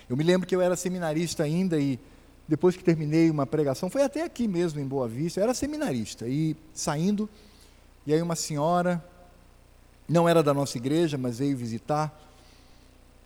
[0.09, 1.99] Eu me lembro que eu era seminarista ainda e
[2.47, 6.29] depois que terminei uma pregação, foi até aqui mesmo em Boa Vista, eu era seminarista
[6.29, 7.29] e saindo
[8.07, 9.05] e aí uma senhora,
[10.09, 12.23] não era da nossa igreja, mas veio visitar.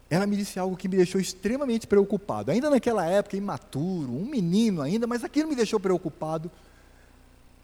[0.08, 2.50] Ela me disse algo que me deixou extremamente preocupado.
[2.50, 6.50] Ainda naquela época, imaturo, um menino ainda, mas aquilo me deixou preocupado.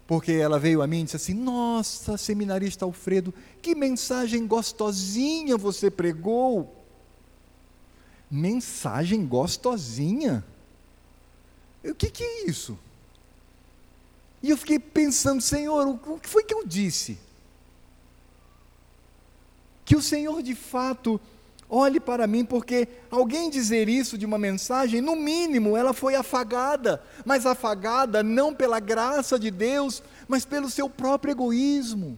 [0.06, 5.90] Porque ela veio a mim e disse assim: Nossa, seminarista Alfredo, que mensagem gostosinha você
[5.90, 6.72] pregou.
[8.30, 10.44] Mensagem gostosinha?
[11.82, 12.78] O que, que é isso?
[14.46, 17.18] E eu fiquei pensando, Senhor, o que foi que eu disse?
[19.84, 21.20] Que o Senhor de fato
[21.68, 27.02] olhe para mim, porque alguém dizer isso de uma mensagem, no mínimo ela foi afagada,
[27.24, 32.16] mas afagada não pela graça de Deus, mas pelo seu próprio egoísmo.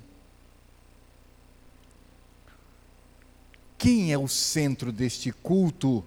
[3.79, 6.05] Quem é o centro deste culto?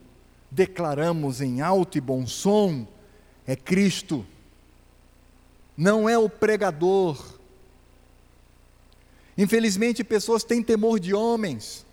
[0.52, 2.86] Declaramos em alto e bom som:
[3.48, 4.24] é Cristo
[5.82, 7.18] não é o pregador.
[9.36, 11.84] Infelizmente, pessoas têm temor de homens.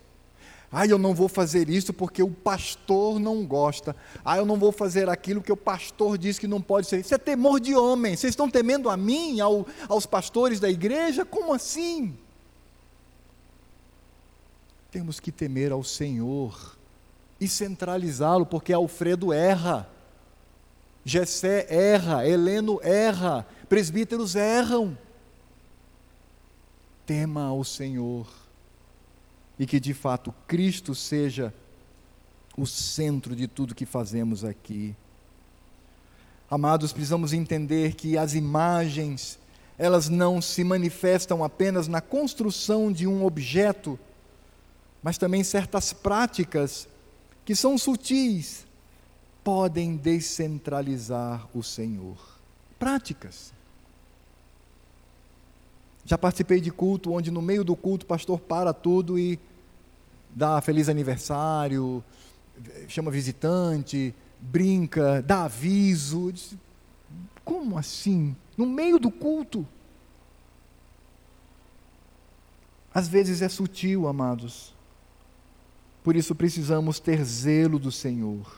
[0.71, 3.95] Ah, eu não vou fazer isso porque o pastor não gosta.
[4.23, 6.99] Ah, eu não vou fazer aquilo que o pastor diz que não pode ser.
[6.99, 8.15] Isso é temor de homem.
[8.15, 11.25] Vocês estão temendo a mim, ao, aos pastores da igreja?
[11.25, 12.15] Como assim?
[14.91, 16.77] Temos que temer ao Senhor
[17.41, 19.89] e centralizá-lo, porque Alfredo erra,
[21.03, 24.97] Jessé erra, Heleno erra, presbíteros erram.
[27.05, 28.27] Tema ao Senhor
[29.57, 31.53] e que de fato Cristo seja
[32.57, 34.95] o centro de tudo que fazemos aqui.
[36.49, 39.37] Amados, precisamos entender que as imagens,
[39.77, 43.99] elas não se manifestam apenas na construção de um objeto,
[45.03, 46.87] mas também certas práticas
[47.45, 48.65] que são sutis
[49.43, 52.17] podem descentralizar o Senhor.
[52.77, 53.58] Práticas.
[56.09, 59.39] Já participei de culto onde no meio do culto o pastor para tudo e
[60.31, 62.03] dá feliz aniversário,
[62.87, 66.33] chama visitante, brinca, dá aviso.
[67.45, 68.35] Como assim?
[68.57, 69.67] No meio do culto?
[72.91, 74.73] Às vezes é sutil, amados.
[76.03, 78.51] Por isso precisamos ter zelo do Senhor.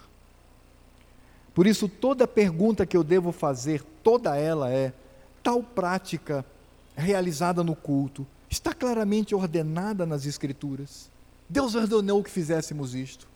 [1.53, 4.93] Por isso, toda pergunta que eu devo fazer, toda ela é:
[5.43, 6.45] tal prática
[6.95, 11.09] realizada no culto está claramente ordenada nas Escrituras?
[11.49, 13.27] Deus ordenou que fizéssemos isto.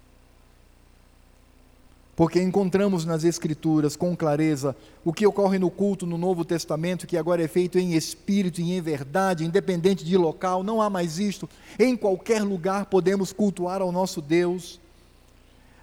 [2.15, 7.17] Porque encontramos nas Escrituras com clareza o que ocorre no culto no Novo Testamento, que
[7.17, 11.49] agora é feito em espírito e em verdade, independente de local, não há mais isto.
[11.77, 14.79] Em qualquer lugar podemos cultuar ao nosso Deus.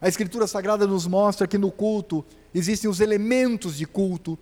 [0.00, 4.38] A Escritura Sagrada nos mostra que no culto existem os elementos de culto,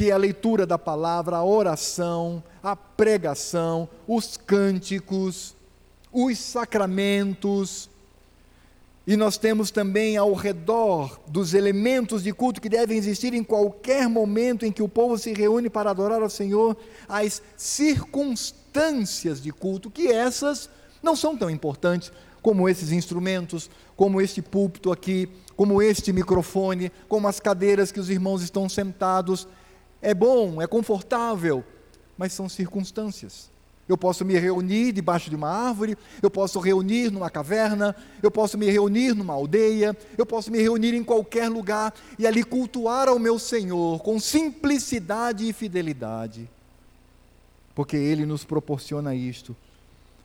[0.00, 5.54] que é a leitura da palavra, a oração, a pregação, os cânticos,
[6.10, 7.90] os sacramentos,
[9.06, 14.08] e nós temos também ao redor dos elementos de culto que devem existir em qualquer
[14.08, 19.90] momento em que o povo se reúne para adorar ao Senhor, as circunstâncias de culto,
[19.90, 20.70] que essas
[21.02, 27.28] não são tão importantes como esses instrumentos, como este púlpito aqui, como este microfone, como
[27.28, 29.46] as cadeiras que os irmãos estão sentados.
[30.02, 31.64] É bom, é confortável,
[32.16, 33.50] mas são circunstâncias.
[33.88, 38.56] Eu posso me reunir debaixo de uma árvore, eu posso reunir numa caverna, eu posso
[38.56, 43.18] me reunir numa aldeia, eu posso me reunir em qualquer lugar e ali cultuar ao
[43.18, 46.48] meu Senhor com simplicidade e fidelidade.
[47.74, 49.56] Porque Ele nos proporciona isto.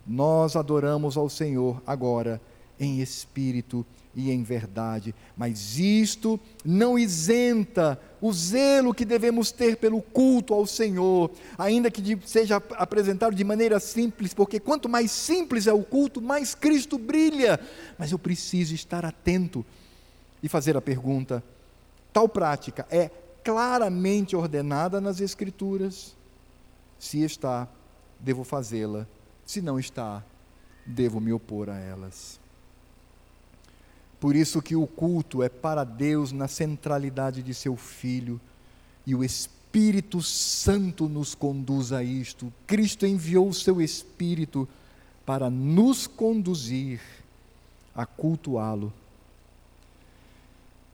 [0.06, 2.40] Nós adoramos ao Senhor agora
[2.80, 5.14] em espírito e em verdade.
[5.36, 12.18] Mas isto não isenta o zelo que devemos ter pelo culto ao Senhor, ainda que
[12.26, 17.60] seja apresentado de maneira simples, porque quanto mais simples é o culto, mais Cristo brilha.
[17.98, 19.66] Mas eu preciso estar atento
[20.42, 21.44] e fazer a pergunta:
[22.14, 23.12] tal prática é
[23.44, 26.16] claramente ordenada nas Escrituras?
[26.98, 27.68] Se está,
[28.20, 29.06] devo fazê-la.
[29.46, 30.24] Se não está,
[30.86, 32.40] devo me opor a elas.
[34.20, 38.40] Por isso que o culto é para Deus na centralidade de seu filho
[39.06, 42.52] e o Espírito Santo nos conduz a isto.
[42.66, 44.68] Cristo enviou o seu Espírito
[45.26, 47.02] para nos conduzir
[47.94, 48.92] a cultuá-lo.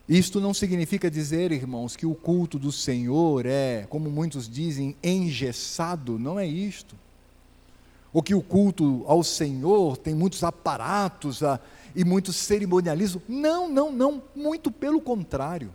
[0.09, 6.19] Isto não significa dizer, irmãos, que o culto do Senhor é, como muitos dizem, engessado,
[6.19, 6.95] não é isto.
[8.11, 11.59] Ou que o culto ao Senhor tem muitos aparatos, a,
[11.95, 13.21] e muito cerimonialismo.
[13.27, 15.73] Não, não, não, muito pelo contrário.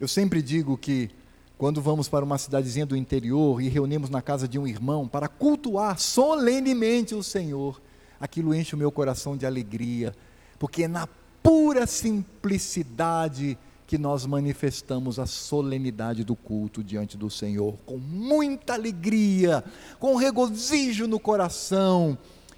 [0.00, 1.10] Eu sempre digo que
[1.56, 5.28] quando vamos para uma cidadezinha do interior e reunimos na casa de um irmão para
[5.28, 7.80] cultuar solenemente o Senhor,
[8.18, 10.12] aquilo enche o meu coração de alegria,
[10.58, 11.08] porque é na
[11.40, 13.56] pura simplicidade
[13.86, 19.62] que nós manifestamos a solenidade do culto diante do Senhor, com muita alegria,
[20.00, 22.16] com regozijo no coração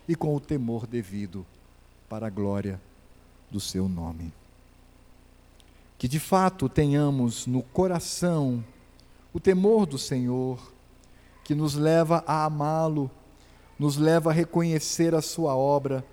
[0.08, 1.44] e com o temor devido
[2.08, 2.80] para a glória
[3.50, 4.32] do seu nome.
[5.98, 8.64] Que de fato tenhamos no coração
[9.32, 10.72] o temor do Senhor,
[11.42, 13.10] que nos leva a amá-lo,
[13.78, 16.04] nos leva a reconhecer a sua obra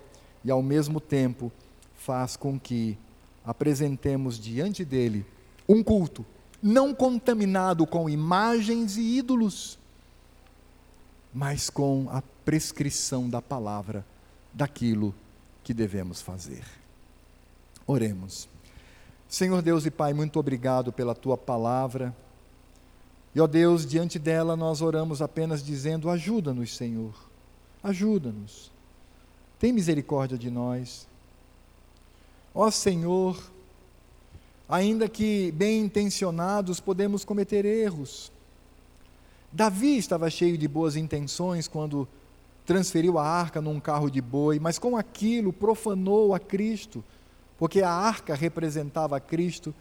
[0.44, 1.52] e ao mesmo tempo
[1.94, 2.98] faz com que
[3.44, 5.24] apresentemos diante dele
[5.68, 6.24] um culto
[6.62, 9.78] não contaminado com imagens e ídolos,
[11.32, 14.04] mas com a prescrição da palavra
[14.52, 15.14] daquilo
[15.64, 16.64] que devemos fazer.
[17.86, 18.48] Oremos.
[19.28, 22.14] Senhor Deus e Pai, muito obrigado pela tua palavra.
[23.34, 27.14] E ó Deus, diante dela nós oramos apenas dizendo: ajuda-nos, Senhor,
[27.82, 28.70] ajuda-nos.
[29.58, 31.08] Tem misericórdia de nós.
[32.54, 33.42] Ó Senhor,
[34.68, 38.30] ainda que bem intencionados, podemos cometer erros.
[39.52, 42.08] Davi estava cheio de boas intenções quando
[42.64, 47.04] transferiu a arca num carro de boi, mas com aquilo profanou a Cristo,
[47.58, 49.74] porque a arca representava a Cristo,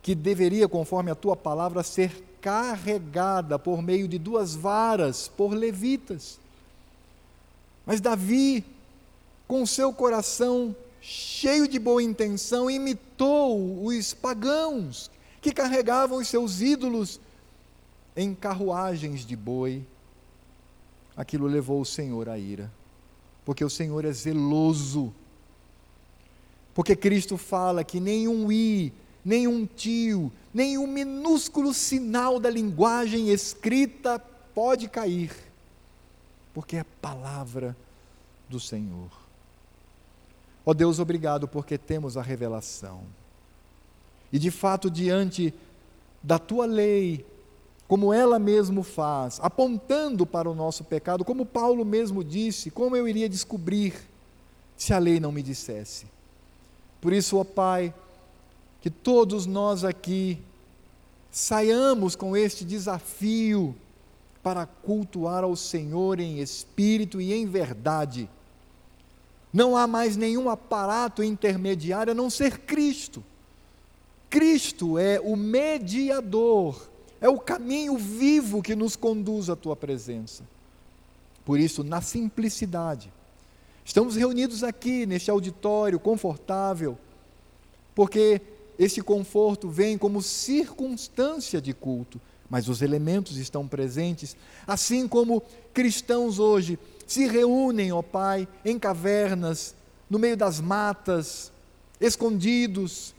[0.00, 6.38] que deveria, conforme a tua palavra, ser carregada por meio de duas varas por levitas.
[7.84, 8.64] Mas Davi,
[9.48, 15.10] com seu coração cheio de boa intenção, imitou os pagãos
[15.40, 17.18] que carregavam os seus ídolos
[18.16, 19.84] em carruagens de boi
[21.16, 22.70] aquilo levou o Senhor à ira,
[23.44, 25.12] porque o Senhor é zeloso.
[26.74, 28.92] Porque Cristo fala que nenhum i,
[29.24, 34.18] nenhum tio, nenhum minúsculo sinal da linguagem escrita
[34.54, 35.32] pode cair,
[36.52, 37.74] porque é a palavra
[38.48, 39.10] do Senhor.
[40.64, 43.04] Ó oh Deus, obrigado porque temos a revelação.
[44.32, 45.54] E de fato, diante
[46.22, 47.24] da tua lei,
[47.88, 53.06] como ela mesmo faz, apontando para o nosso pecado, como Paulo mesmo disse, como eu
[53.06, 53.94] iria descobrir
[54.76, 56.06] se a lei não me dissesse?
[57.00, 57.94] Por isso, ó Pai,
[58.80, 60.38] que todos nós aqui
[61.30, 63.74] saiamos com este desafio
[64.42, 68.28] para cultuar ao Senhor em espírito e em verdade.
[69.52, 73.22] Não há mais nenhum aparato intermediário a não ser Cristo.
[74.28, 76.88] Cristo é o mediador
[77.20, 80.44] é o caminho vivo que nos conduz à tua presença.
[81.44, 83.12] Por isso, na simplicidade,
[83.84, 86.98] estamos reunidos aqui neste auditório confortável,
[87.94, 88.40] porque
[88.78, 94.36] esse conforto vem como circunstância de culto, mas os elementos estão presentes,
[94.66, 95.42] assim como
[95.72, 99.74] cristãos hoje se reúnem, ó Pai, em cavernas,
[100.10, 101.52] no meio das matas,
[102.00, 103.14] escondidos,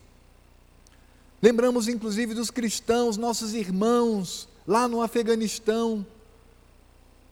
[1.39, 6.05] Lembramos inclusive dos cristãos, nossos irmãos, lá no Afeganistão,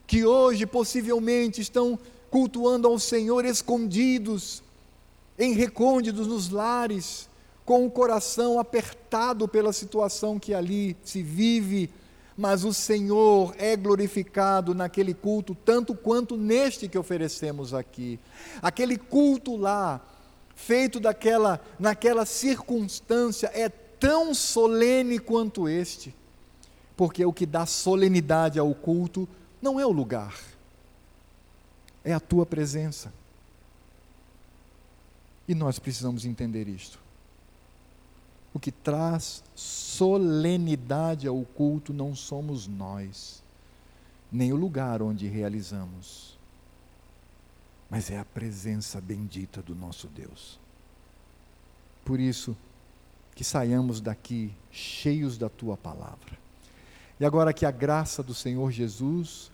[0.06, 1.98] que hoje possivelmente estão
[2.30, 4.62] cultuando ao Senhor escondidos,
[5.36, 7.28] em recônditos nos lares,
[7.64, 11.90] com o coração apertado pela situação que ali se vive,
[12.36, 18.20] mas o Senhor é glorificado naquele culto, tanto quanto neste que oferecemos aqui.
[18.62, 20.00] Aquele culto lá,
[20.54, 23.68] feito daquela, naquela circunstância, é
[23.98, 26.14] tão solene quanto este,
[26.96, 29.28] porque o que dá solenidade ao culto
[29.60, 30.38] não é o lugar,
[32.04, 33.12] é a tua presença.
[35.48, 36.98] E nós precisamos entender isto.
[38.52, 43.42] O que traz solenidade ao culto não somos nós,
[44.32, 46.36] nem o lugar onde realizamos,
[47.90, 50.58] mas é a presença bendita do nosso Deus.
[52.04, 52.56] Por isso,
[53.36, 56.36] que saiamos daqui cheios da tua palavra.
[57.20, 59.50] E agora que a graça do Senhor Jesus,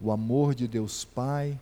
[0.00, 1.58] o amor de Deus Pai,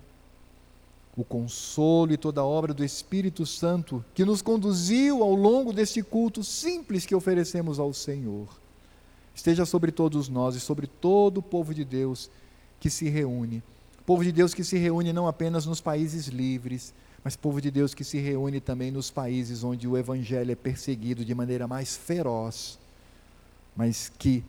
[1.16, 6.02] o consolo e toda a obra do Espírito Santo que nos conduziu ao longo deste
[6.02, 8.48] culto simples que oferecemos ao Senhor,
[9.34, 12.30] esteja sobre todos nós e sobre todo o povo de Deus
[12.78, 13.62] que se reúne.
[14.04, 16.92] Povo de Deus que se reúne não apenas nos países livres,
[17.24, 21.24] mas povo de Deus que se reúne também nos países onde o evangelho é perseguido
[21.24, 22.78] de maneira mais feroz,
[23.76, 24.44] mas que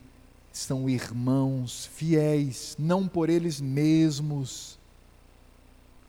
[0.52, 4.78] são irmãos fiéis, não por eles mesmos,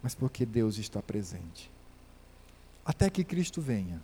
[0.01, 1.71] mas porque Deus está presente.
[2.85, 3.99] Até que Cristo venha.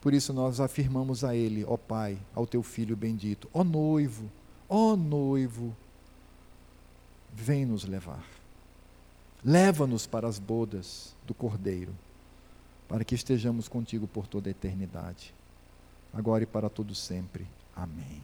[0.00, 4.30] Por isso nós afirmamos a Ele, ó Pai, ao Teu Filho bendito, ó noivo,
[4.68, 5.74] ó noivo,
[7.32, 8.35] vem nos levar.
[9.48, 11.94] Leva-nos para as bodas do Cordeiro,
[12.88, 15.32] para que estejamos contigo por toda a eternidade,
[16.12, 17.46] agora e para todo sempre.
[17.76, 18.06] Amém.